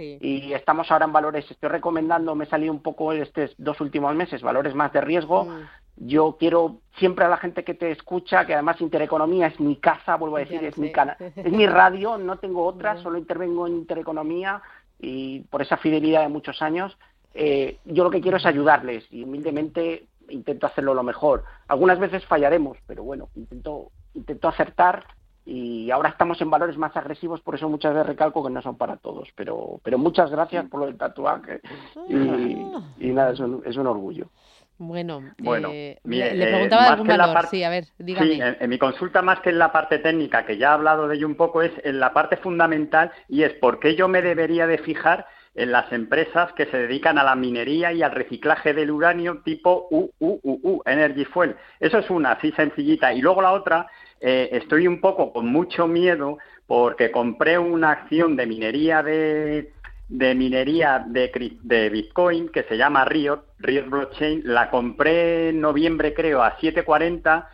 estamos 0.54 0.92
ahora 0.92 1.06
en 1.06 1.13
valores, 1.13 1.50
estoy 1.50 1.70
recomendando, 1.70 2.36
me 2.36 2.46
salido 2.46 2.74
un 2.74 2.82
poco 2.82 3.13
estos 3.13 3.54
dos 3.58 3.80
últimos 3.82 4.13
meses, 4.15 4.42
valores 4.42 4.76
más 4.76 4.92
de 4.94 5.02
riesgo, 5.02 5.46
mm. 5.46 5.62
yo 5.98 6.38
quiero 6.39 6.78
siempre 6.98 7.26
a 7.26 7.30
la 7.30 7.38
gente 7.38 7.63
que 7.63 7.74
te 7.74 7.92
escucha, 7.92 8.46
que 8.46 8.54
además 8.54 8.82
Intereconomía 8.82 9.48
es 9.48 9.60
mi 9.60 9.78
casa, 9.78 10.15
vuelvo 10.15 10.38
a 10.38 10.42
decir, 10.42 10.63
es 10.63 10.78
mi 10.78 10.92
canal, 10.92 11.15
es 11.20 11.52
mi 11.52 11.68
radio, 11.68 12.18
no 12.18 12.38
tengo 12.38 12.65
otra, 12.65 12.98
solo 13.04 13.18
intervengo 13.18 13.68
en 13.68 13.74
Intereconomía 13.74 14.62
y 15.00 15.42
por 15.50 15.62
esa 15.62 15.78
fidelidad 15.78 16.22
de 16.22 16.28
muchos 16.28 16.62
años, 16.62 16.98
eh, 17.34 17.78
yo 17.86 18.04
lo 18.04 18.10
que 18.10 18.22
quiero 18.22 18.38
es 18.38 18.46
ayudarles 18.46 19.06
y 19.12 19.24
humildemente 19.24 20.08
intento 20.30 20.68
hacerlo 20.68 20.94
lo 20.94 21.04
mejor. 21.04 21.44
Algunas 21.68 22.00
veces 22.00 22.26
fallaremos, 22.26 22.78
pero 22.88 23.04
bueno, 23.04 23.30
intento, 23.36 23.92
intento 24.13 24.48
acertar 24.48 25.06
y 25.46 25.89
ahora 25.89 26.10
estamos 26.10 26.39
en 26.42 26.50
valores 26.50 26.78
más 26.78 26.96
agresivos, 26.96 27.42
por 27.42 27.56
eso 27.56 27.68
muchas 27.70 27.94
veces 27.94 28.08
recalco 28.08 28.44
que 28.44 28.52
no 28.52 28.62
son 28.62 28.78
para 28.78 28.98
todos. 28.98 29.30
Pero, 29.36 29.80
pero 29.84 29.98
muchas 29.98 30.30
gracias 30.30 30.65
por 30.70 30.82
lo 30.82 30.86
del 30.86 30.98
tatuaje 30.98 31.62
y, 32.08 33.08
nada, 33.12 33.32
es 33.32 33.39
un, 33.39 33.63
es 33.65 33.76
un 33.76 33.88
orgullo. 33.88 34.30
Bueno, 34.78 35.22
bueno 35.39 35.70
eh, 35.74 36.00
le, 36.06 36.48
preguntaba 36.48 36.88
algún 36.88 37.08
valor, 37.08 37.48
sí, 37.48 37.63
a 37.63 37.70
ver, 37.70 37.88
dígame. 37.98 38.28
Sí, 38.28 38.39
en, 38.42 38.70
mi 38.70 38.78
consulta 38.78 39.22
más 39.22 39.42
que 39.42 39.50
en 39.50 39.60
la 39.60 39.74
parte 39.74 40.00
técnica, 40.00 40.46
que 40.46 40.58
ya 40.58 40.68
he 40.68 40.74
hablado 40.74 41.08
de 41.10 41.18
ello 41.18 41.28
un 41.28 41.36
poco, 41.36 41.62
es 41.62 41.74
en 41.84 42.00
la 42.00 42.13
parte 42.13 42.38
fundamental 42.38 43.12
y 43.28 43.44
es 43.44 43.54
por 43.56 43.80
qué 43.80 43.96
yo 43.96 44.08
me 44.08 44.22
debería 44.22 44.68
de 44.68 44.78
fijar 44.78 45.26
en 45.60 45.74
las 45.74 45.91
empresas 45.91 46.54
que 46.54 46.67
se 46.67 46.78
dedican 46.78 47.17
a 47.17 47.24
la 47.24 47.36
minería 47.36 47.91
y 47.91 48.02
al 48.02 48.12
reciclaje 48.12 48.74
del 48.74 48.91
uranio 48.91 49.41
tipo 49.43 49.88
UUUU, 49.91 50.82
Energy 50.86 51.26
Fuel. 51.26 51.58
Eso 51.82 52.00
es 52.00 52.10
una, 52.10 52.32
así 52.32 52.54
sencillita. 52.54 53.13
Y 53.13 53.22
luego 53.22 53.41
la 53.41 53.52
otra, 53.52 53.88
eh, 54.22 54.50
estoy 54.54 54.88
un 54.88 55.02
poco 55.02 55.34
con 55.34 55.48
mucho 55.48 55.86
miedo 55.86 56.38
porque 56.65 57.12
compré 57.12 57.60
una 57.60 57.91
acción 57.91 58.38
de 58.38 58.45
minería 58.45 59.04
de, 59.04 59.74
de 60.08 60.34
minería 60.34 61.04
de, 61.06 61.30
de, 61.62 61.89
Bitcoin 61.89 62.48
que 62.50 62.63
se 62.63 62.78
llama 62.78 63.04
Riot, 63.04 63.43
Riot 63.58 63.89
Blockchain. 63.89 64.43
La 64.45 64.69
compré 64.69 65.50
en 65.50 65.60
noviembre 65.60 66.13
creo 66.13 66.41
a 66.41 66.58
7.40 66.58 67.48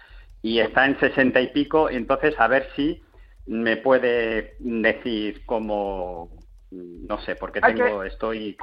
y 0.44 0.60
está 0.60 0.86
en 0.86 1.00
60 1.00 1.42
y 1.42 1.48
pico. 1.48 1.90
Entonces 1.90 2.36
a 2.38 2.48
ver 2.48 2.68
si 2.76 3.02
me 3.48 3.78
puede 3.78 4.58
decir 4.60 5.44
cómo, 5.48 6.30
no 6.76 7.20
sé, 7.22 7.36
porque 7.36 7.62
tengo, 7.62 8.04
estoy, 8.04 8.58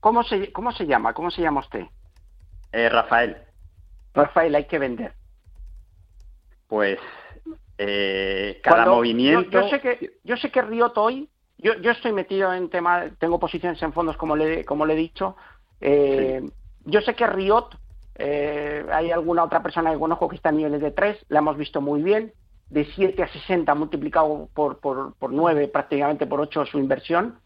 ¿cómo, 0.00 0.22
se, 0.24 0.52
¿Cómo 0.52 0.72
se 0.72 0.86
llama? 0.86 1.14
¿Cómo 1.14 1.30
se 1.30 1.42
llama 1.42 1.60
usted? 1.60 1.84
Eh, 2.72 2.88
Rafael. 2.88 3.36
Rafael, 4.14 4.54
hay 4.54 4.64
que 4.64 4.78
vender. 4.78 5.12
Pues 6.66 6.98
eh, 7.78 8.60
cada 8.62 8.86
movimiento. 8.86 9.50
Yo, 9.50 9.68
sé 9.68 9.80
que 9.80 10.18
yo 10.22 10.36
sé 10.36 10.50
que 10.50 10.62
Riot 10.62 10.92
hoy, 10.96 11.28
yo, 11.58 11.74
yo 11.80 11.90
estoy 11.90 12.12
metido 12.12 12.52
en 12.52 12.68
tema, 12.68 13.10
tengo 13.18 13.38
posiciones 13.38 13.82
en 13.82 13.92
fondos 13.92 14.16
como 14.16 14.36
le 14.36 14.64
como 14.64 14.86
le 14.86 14.94
he 14.94 14.96
dicho. 14.96 15.36
Eh, 15.80 16.42
yo 16.84 17.00
sé 17.00 17.14
que 17.14 17.26
Riot, 17.26 17.70
eh, 18.16 18.84
hay 18.92 19.10
alguna 19.10 19.44
otra 19.44 19.62
persona 19.62 19.92
que 19.92 19.98
conozco 19.98 20.28
que 20.28 20.36
está 20.36 20.50
a 20.50 20.52
niveles 20.52 20.80
de 20.80 20.90
3, 20.90 21.26
la 21.28 21.38
hemos 21.38 21.56
visto 21.56 21.80
muy 21.80 22.02
bien 22.02 22.32
de 22.70 22.84
7 22.84 23.22
a 23.22 23.28
60 23.28 23.74
multiplicado 23.74 24.48
por, 24.54 24.78
por, 24.78 25.14
por 25.14 25.32
9, 25.32 25.68
prácticamente 25.68 26.26
por 26.26 26.40
8 26.40 26.66
su 26.66 26.78
inversión. 26.78 27.38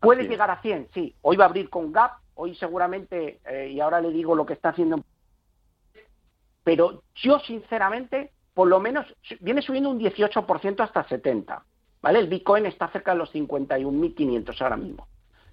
Puede 0.00 0.28
llegar 0.28 0.50
a 0.50 0.60
100, 0.60 0.88
sí. 0.92 1.14
Hoy 1.22 1.36
va 1.36 1.44
a 1.44 1.48
abrir 1.48 1.70
con 1.70 1.92
Gap, 1.92 2.18
hoy 2.34 2.54
seguramente, 2.56 3.40
eh, 3.46 3.70
y 3.72 3.80
ahora 3.80 4.00
le 4.00 4.10
digo 4.10 4.34
lo 4.34 4.44
que 4.44 4.52
está 4.52 4.70
haciendo. 4.70 5.00
Pero 6.64 7.02
yo, 7.14 7.38
sinceramente, 7.40 8.32
por 8.52 8.68
lo 8.68 8.80
menos 8.80 9.06
viene 9.40 9.62
subiendo 9.62 9.90
un 9.90 10.00
18% 10.00 10.80
hasta 10.80 11.04
70. 11.08 11.64
¿Vale? 12.02 12.18
El 12.18 12.28
Bitcoin 12.28 12.66
está 12.66 12.88
cerca 12.88 13.12
de 13.12 13.18
los 13.18 13.32
51.500 13.32 14.60
ahora 14.60 14.76
mismo. 14.76 15.08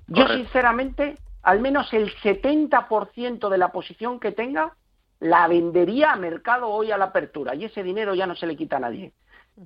Yo, 0.08 0.28
sinceramente, 0.28 1.18
al 1.44 1.62
menos 1.62 1.94
el 1.94 2.14
70% 2.18 3.48
de 3.48 3.58
la 3.58 3.72
posición 3.72 4.20
que 4.20 4.34
tenga 4.34 4.76
la 5.22 5.48
vendería 5.48 6.12
a 6.12 6.16
mercado 6.18 6.68
hoy 6.68 6.92
a 6.92 6.98
la 6.98 7.06
apertura 7.06 7.56
y 7.56 7.66
ese 7.66 7.84
dinero 7.84 8.14
ya 8.16 8.26
no 8.28 8.36
se 8.36 8.48
le 8.48 8.58
quita 8.58 8.78
a 8.78 8.82
nadie. 8.82 9.14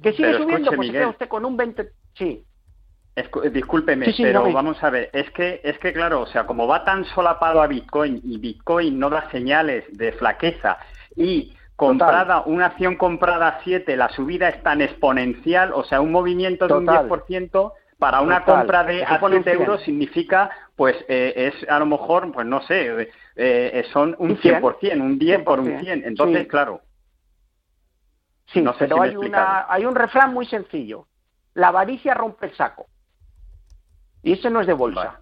Que 0.03 0.13
sigue 0.13 0.37
subiendo, 0.37 0.71
pues 0.73 0.91
se 0.91 1.05
usted 1.05 1.27
con 1.27 1.45
un 1.45 1.57
20... 1.57 1.91
Sí. 2.13 2.43
discúlpeme, 3.51 4.13
pero 4.17 4.51
vamos 4.51 4.83
a 4.83 4.89
ver, 4.89 5.09
es 5.13 5.31
que, 5.31 5.61
es 5.63 5.77
que 5.79 5.93
claro, 5.93 6.21
o 6.21 6.27
sea, 6.27 6.45
como 6.45 6.67
va 6.67 6.83
tan 6.83 7.05
solapado 7.05 7.61
a 7.61 7.67
Bitcoin 7.67 8.21
y 8.23 8.37
Bitcoin 8.37 8.99
no 8.99 9.09
da 9.09 9.29
señales 9.31 9.85
de 9.91 10.11
flaqueza 10.11 10.77
y 11.15 11.53
comprada, 11.77 12.43
una 12.45 12.67
acción 12.67 12.97
comprada 12.97 13.47
a 13.47 13.63
7, 13.63 13.95
la 13.95 14.09
subida 14.09 14.49
es 14.49 14.61
tan 14.61 14.81
exponencial, 14.81 15.71
o 15.73 15.85
sea, 15.85 16.01
un 16.01 16.11
movimiento 16.11 16.67
de 16.67 16.73
un 16.73 16.85
10%, 16.85 17.73
para 17.97 18.21
una 18.21 18.43
compra 18.43 18.83
de 18.83 19.03
a 19.03 19.19
7 19.19 19.51
euros 19.51 19.81
significa, 19.83 20.49
pues 20.75 20.95
eh, 21.07 21.51
es 21.53 21.69
a 21.69 21.79
lo 21.79 21.85
mejor, 21.85 22.31
pues 22.31 22.45
no 22.45 22.61
sé, 22.63 23.09
eh, 23.35 23.85
son 23.93 24.15
un 24.19 24.37
100%, 24.37 25.01
un 25.01 25.17
10 25.17 25.43
por 25.43 25.59
un 25.59 25.79
100. 25.79 26.03
Entonces, 26.05 26.47
claro. 26.47 26.81
Sí, 28.47 28.61
no 28.61 28.73
sé 28.73 28.79
pero 28.79 29.01
hay, 29.01 29.15
una, 29.15 29.65
hay 29.67 29.85
un 29.85 29.95
refrán 29.95 30.33
muy 30.33 30.45
sencillo. 30.45 31.07
La 31.53 31.69
avaricia 31.69 32.13
rompe 32.13 32.47
el 32.47 32.55
saco. 32.55 32.87
Y 34.21 34.33
ese 34.33 34.49
no 34.49 34.61
es 34.61 34.67
de 34.67 34.73
bolsa. 34.73 35.21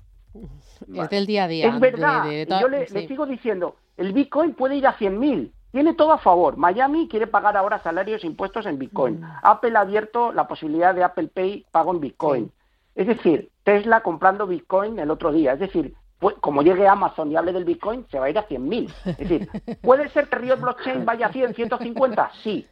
Es 0.93 1.09
del 1.09 1.25
día 1.25 1.45
a 1.45 1.47
día. 1.47 1.67
Es 1.67 1.79
verdad. 1.79 2.25
yo 2.59 2.67
le, 2.67 2.87
le, 2.87 3.07
sigo 3.07 3.25
diciendo, 3.25 3.75
el 3.97 4.13
Bitcoin 4.13 4.53
puede 4.53 4.75
ir 4.75 4.87
a 4.87 4.97
100.000. 4.97 5.51
Tiene 5.71 5.93
todo 5.93 6.11
a 6.11 6.19
favor. 6.19 6.57
Miami 6.57 7.07
quiere 7.07 7.27
pagar 7.27 7.57
ahora 7.57 7.81
salarios 7.81 8.23
e 8.23 8.27
impuestos 8.27 8.65
en 8.65 8.77
Bitcoin. 8.77 9.21
Mm. 9.21 9.25
Apple 9.43 9.75
ha 9.75 9.81
abierto 9.81 10.31
la 10.31 10.47
posibilidad 10.47 10.93
de 10.93 11.03
Apple 11.03 11.29
Pay 11.33 11.65
pago 11.71 11.91
en 11.91 11.99
Bitcoin. 11.99 12.51
Es 12.95 13.07
decir, 13.07 13.49
Tesla 13.63 14.01
comprando 14.01 14.47
Bitcoin 14.47 14.99
el 14.99 15.09
otro 15.09 15.31
día. 15.31 15.53
Es 15.53 15.59
decir, 15.59 15.93
como 16.39 16.61
llegue 16.61 16.87
Amazon 16.87 17.31
y 17.31 17.35
hable 17.35 17.53
del 17.53 17.65
Bitcoin, 17.65 18.05
se 18.09 18.19
va 18.19 18.25
a 18.25 18.29
ir 18.29 18.37
a 18.37 18.47
100.000. 18.47 18.93
Es 19.05 19.17
decir, 19.17 19.49
¿puede 19.81 20.09
ser 20.09 20.29
que 20.29 20.37
Riot 20.37 20.59
Blockchain 20.59 21.05
vaya 21.05 21.27
a 21.27 21.31
100, 21.31 21.55
150? 21.55 22.31
Sí. 22.43 22.67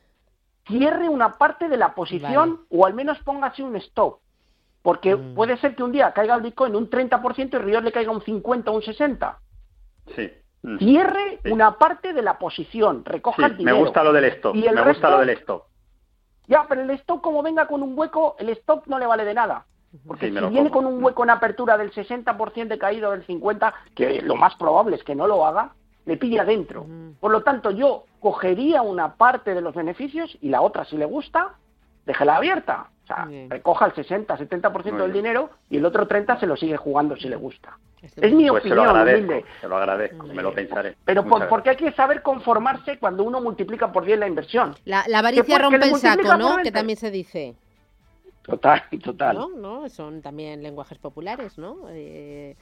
Cierre 0.68 1.10
una 1.10 1.34
parte 1.34 1.68
de 1.68 1.78
la 1.78 1.96
posición 1.96 2.62
o 2.70 2.86
al 2.86 2.94
menos 2.94 3.18
póngase 3.20 3.64
un 3.64 3.76
stop. 3.78 4.20
Porque 4.82 5.16
mm. 5.16 5.36
puede 5.36 5.58
ser 5.58 5.76
que 5.76 5.84
un 5.84 5.92
día 5.92 6.12
caiga 6.14 6.36
el 6.36 6.42
Bitcoin 6.42 6.76
un 6.76 6.90
30% 6.90 7.54
y 7.54 7.58
Riot 7.58 7.82
le 7.82 7.92
caiga 7.92 8.12
un 8.12 8.22
50 8.22 8.72
o 8.72 8.76
un 8.76 8.82
60. 8.82 9.40
Sí. 10.16 10.32
Mm. 10.64 10.78
Cierre 10.78 11.40
una 11.46 11.78
parte 11.78 12.14
de 12.14 12.22
la 12.22 12.38
posición, 12.38 13.04
recoja 13.06 13.48
el 13.48 13.58
dinero. 13.58 13.78
Me 13.78 13.84
gusta 13.84 14.04
lo 14.04 14.14
del 14.14 14.26
stop. 14.26 14.56
Y 14.56 14.62
me 14.62 14.82
gusta 14.84 15.10
lo 15.10 15.20
del 15.20 15.30
stop. 15.32 15.64
Ya, 16.48 16.66
pero 16.68 16.82
el 16.82 16.90
stock 16.92 17.22
como 17.22 17.42
venga 17.42 17.68
con 17.68 17.82
un 17.82 17.98
hueco, 17.98 18.36
el 18.40 18.50
stock 18.50 18.86
no 18.88 19.00
le 19.00 19.06
vale 19.06 19.24
de 19.24 19.34
nada. 19.34 19.66
Porque 20.08 20.32
si 20.32 20.40
viene 20.50 20.70
con 20.70 20.86
un 20.86 21.04
hueco 21.04 21.24
en 21.24 21.32
apertura 21.32 21.78
del 21.78 21.92
60% 21.92 22.68
de 22.68 22.78
caído 22.78 23.12
del 23.12 23.26
50%, 23.26 23.74
que 23.94 24.22
lo 24.22 24.36
más 24.36 24.56
probable 24.56 24.96
es 24.96 25.04
que 25.04 25.16
no 25.16 25.28
lo 25.28 25.46
haga, 25.46 25.74
le 26.06 26.18
pilla 26.18 26.46
dentro. 26.46 26.86
Por 27.20 27.32
lo 27.32 27.44
tanto, 27.44 27.72
yo 27.72 28.06
cogería 28.20 28.82
una 28.82 29.16
parte 29.16 29.54
de 29.54 29.62
los 29.62 29.76
beneficios 29.76 30.38
y 30.42 30.50
la 30.50 30.62
otra, 30.62 30.86
si 30.86 30.98
le 30.98 31.06
gusta, 31.06 31.56
déjela 32.06 32.38
abierta. 32.38 32.88
O 33.04 33.08
sea, 33.08 33.28
recoja 33.50 33.88
el 33.88 33.96
60, 33.96 34.38
70% 34.38 34.98
del 34.98 35.12
dinero 35.12 35.50
y 35.70 35.78
el 35.78 35.86
otro 35.86 36.08
30 36.08 36.40
se 36.40 36.48
lo 36.48 36.56
sigue 36.56 36.78
jugando 36.78 37.18
si 37.18 37.28
le 37.28 37.36
gusta. 37.36 37.78
Es 38.02 38.34
mi 38.34 38.48
pues 38.48 38.62
opinión, 38.62 39.44
se 39.62 39.68
lo 39.68 39.78
agradezco, 39.78 40.26
me 40.28 40.42
lo 40.42 40.54
pensaré. 40.54 40.96
Pero 41.06 41.24
por, 41.24 41.48
porque 41.48 41.72
hay 41.72 41.76
que 41.76 41.92
saber 41.92 42.24
conformarse 42.24 42.98
cuando 42.98 43.24
uno 43.24 43.42
multiplica 43.42 43.92
por 43.92 44.06
10 44.06 44.20
la 44.20 44.28
inversión. 44.28 44.76
La, 44.86 45.04
la 45.08 45.20
avaricia 45.20 45.60
rompe 45.60 45.88
el 45.88 45.96
saco, 45.98 46.36
¿no? 46.36 46.58
Que 46.64 46.72
también 46.72 46.98
se 46.98 47.12
dice. 47.12 47.56
Total, 48.44 48.84
total. 49.04 49.36
¿No? 49.36 49.50
¿No? 49.50 49.90
Son 49.90 50.22
también 50.22 50.64
lenguajes 50.64 50.98
populares, 50.98 51.58
¿no? 51.58 51.78
Eh... 51.90 52.56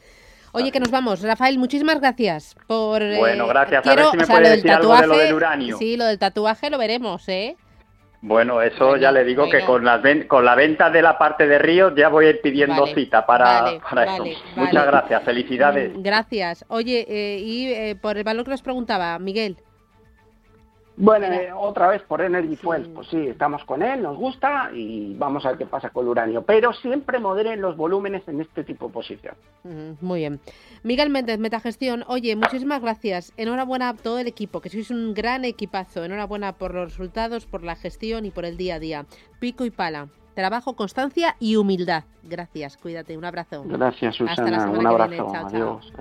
Oye, 0.52 0.72
que 0.72 0.80
nos 0.80 0.92
vamos. 0.92 1.22
Rafael, 1.22 1.60
muchísimas 1.60 2.00
gracias 2.00 2.56
por... 2.68 3.02
Bueno, 3.18 3.48
gracias. 3.48 3.86
a 3.86 3.96
ver 3.96 4.06
si 4.12 4.18
me 4.18 4.28
puede 4.28 4.50
decir 4.50 4.72
algo 4.72 4.96
de 4.96 5.08
lo 5.08 5.18
del 5.18 5.34
uranio. 5.34 5.78
Sí, 5.78 5.96
lo 5.96 6.06
del 6.06 6.18
tatuaje 6.18 6.70
lo 6.70 6.78
veremos, 6.78 7.28
¿eh? 7.30 7.56
Bueno, 8.22 8.62
eso 8.62 8.98
ya 8.98 9.14
le 9.14 9.24
digo 9.24 9.50
que 9.50 9.64
con, 9.64 9.86
las 9.86 10.02
con 10.28 10.44
la 10.44 10.56
venta 10.56 10.90
de 10.90 11.02
la 11.02 11.18
parte 11.18 11.48
de 11.48 11.58
Ríos 11.58 11.94
ya 11.96 12.10
voy 12.10 12.26
a 12.26 12.30
ir 12.32 12.42
pidiendo 12.42 12.86
cita 12.88 13.26
para, 13.26 13.70
eso. 14.06 14.26
Muchas 14.56 14.86
gracias, 14.86 15.24
felicidades. 15.24 15.96
Mm, 15.96 16.02
gracias. 16.02 16.66
Oye, 16.68 17.06
eh, 17.08 17.40
y 17.40 17.68
eh, 17.68 17.96
por 17.96 18.18
el 18.18 18.26
valor 18.26 18.44
que 18.44 18.52
nos 18.52 18.62
preguntaba, 18.62 19.18
Miguel. 19.20 19.58
Bueno, 21.02 21.28
eh, 21.28 21.50
otra 21.56 21.88
vez 21.88 22.02
por 22.02 22.20
Energy 22.22 22.58
Fuel, 22.58 22.90
pues 22.94 23.08
sí, 23.08 23.28
estamos 23.28 23.64
con 23.64 23.82
él, 23.82 24.04
nos 24.04 24.18
gusta 24.18 24.70
y 24.74 25.16
vamos 25.18 25.46
a 25.46 25.50
ver 25.50 25.58
qué 25.58 25.66
pasa 25.66 25.92
con 25.92 26.04
el 26.04 26.10
uranio, 26.10 26.42
pero 26.42 26.74
siempre 26.74 27.20
moderen 27.20 27.62
los 27.62 27.78
volúmenes 27.78 28.28
en 28.28 28.42
este 28.42 28.66
tipo 28.66 28.88
de 28.88 28.94
posición. 28.94 29.36
muy 30.02 30.20
bien. 30.20 30.42
Miguel 30.84 31.10
Méndez, 31.10 31.40
Metagestión, 31.40 32.04
oye, 32.08 32.36
muchísimas 32.36 32.82
gracias. 32.82 33.32
Enhorabuena 33.38 33.88
a 33.88 33.94
todo 33.94 34.20
el 34.20 34.28
equipo, 34.28 34.60
que 34.60 34.70
sois 34.70 34.92
un 34.92 35.14
gran 35.14 35.46
equipazo. 35.46 36.04
Enhorabuena 36.04 36.52
por 36.58 36.74
los 36.74 36.90
resultados, 36.90 37.46
por 37.46 37.64
la 37.64 37.78
gestión 37.78 38.26
y 38.26 38.32
por 38.32 38.44
el 38.44 38.58
día 38.58 38.76
a 38.76 38.80
día. 38.80 39.06
Pico 39.40 39.64
y 39.64 39.72
pala. 39.72 40.10
Trabajo, 40.36 40.76
constancia 40.76 41.38
y 41.40 41.56
humildad. 41.56 42.04
Gracias, 42.24 42.76
cuídate, 42.76 43.18
un 43.18 43.24
abrazo. 43.24 43.64
Gracias, 43.66 44.16
Susana. 44.18 44.70
un 44.70 44.86
abrazo. 44.86 45.32
adiós. 45.34 45.94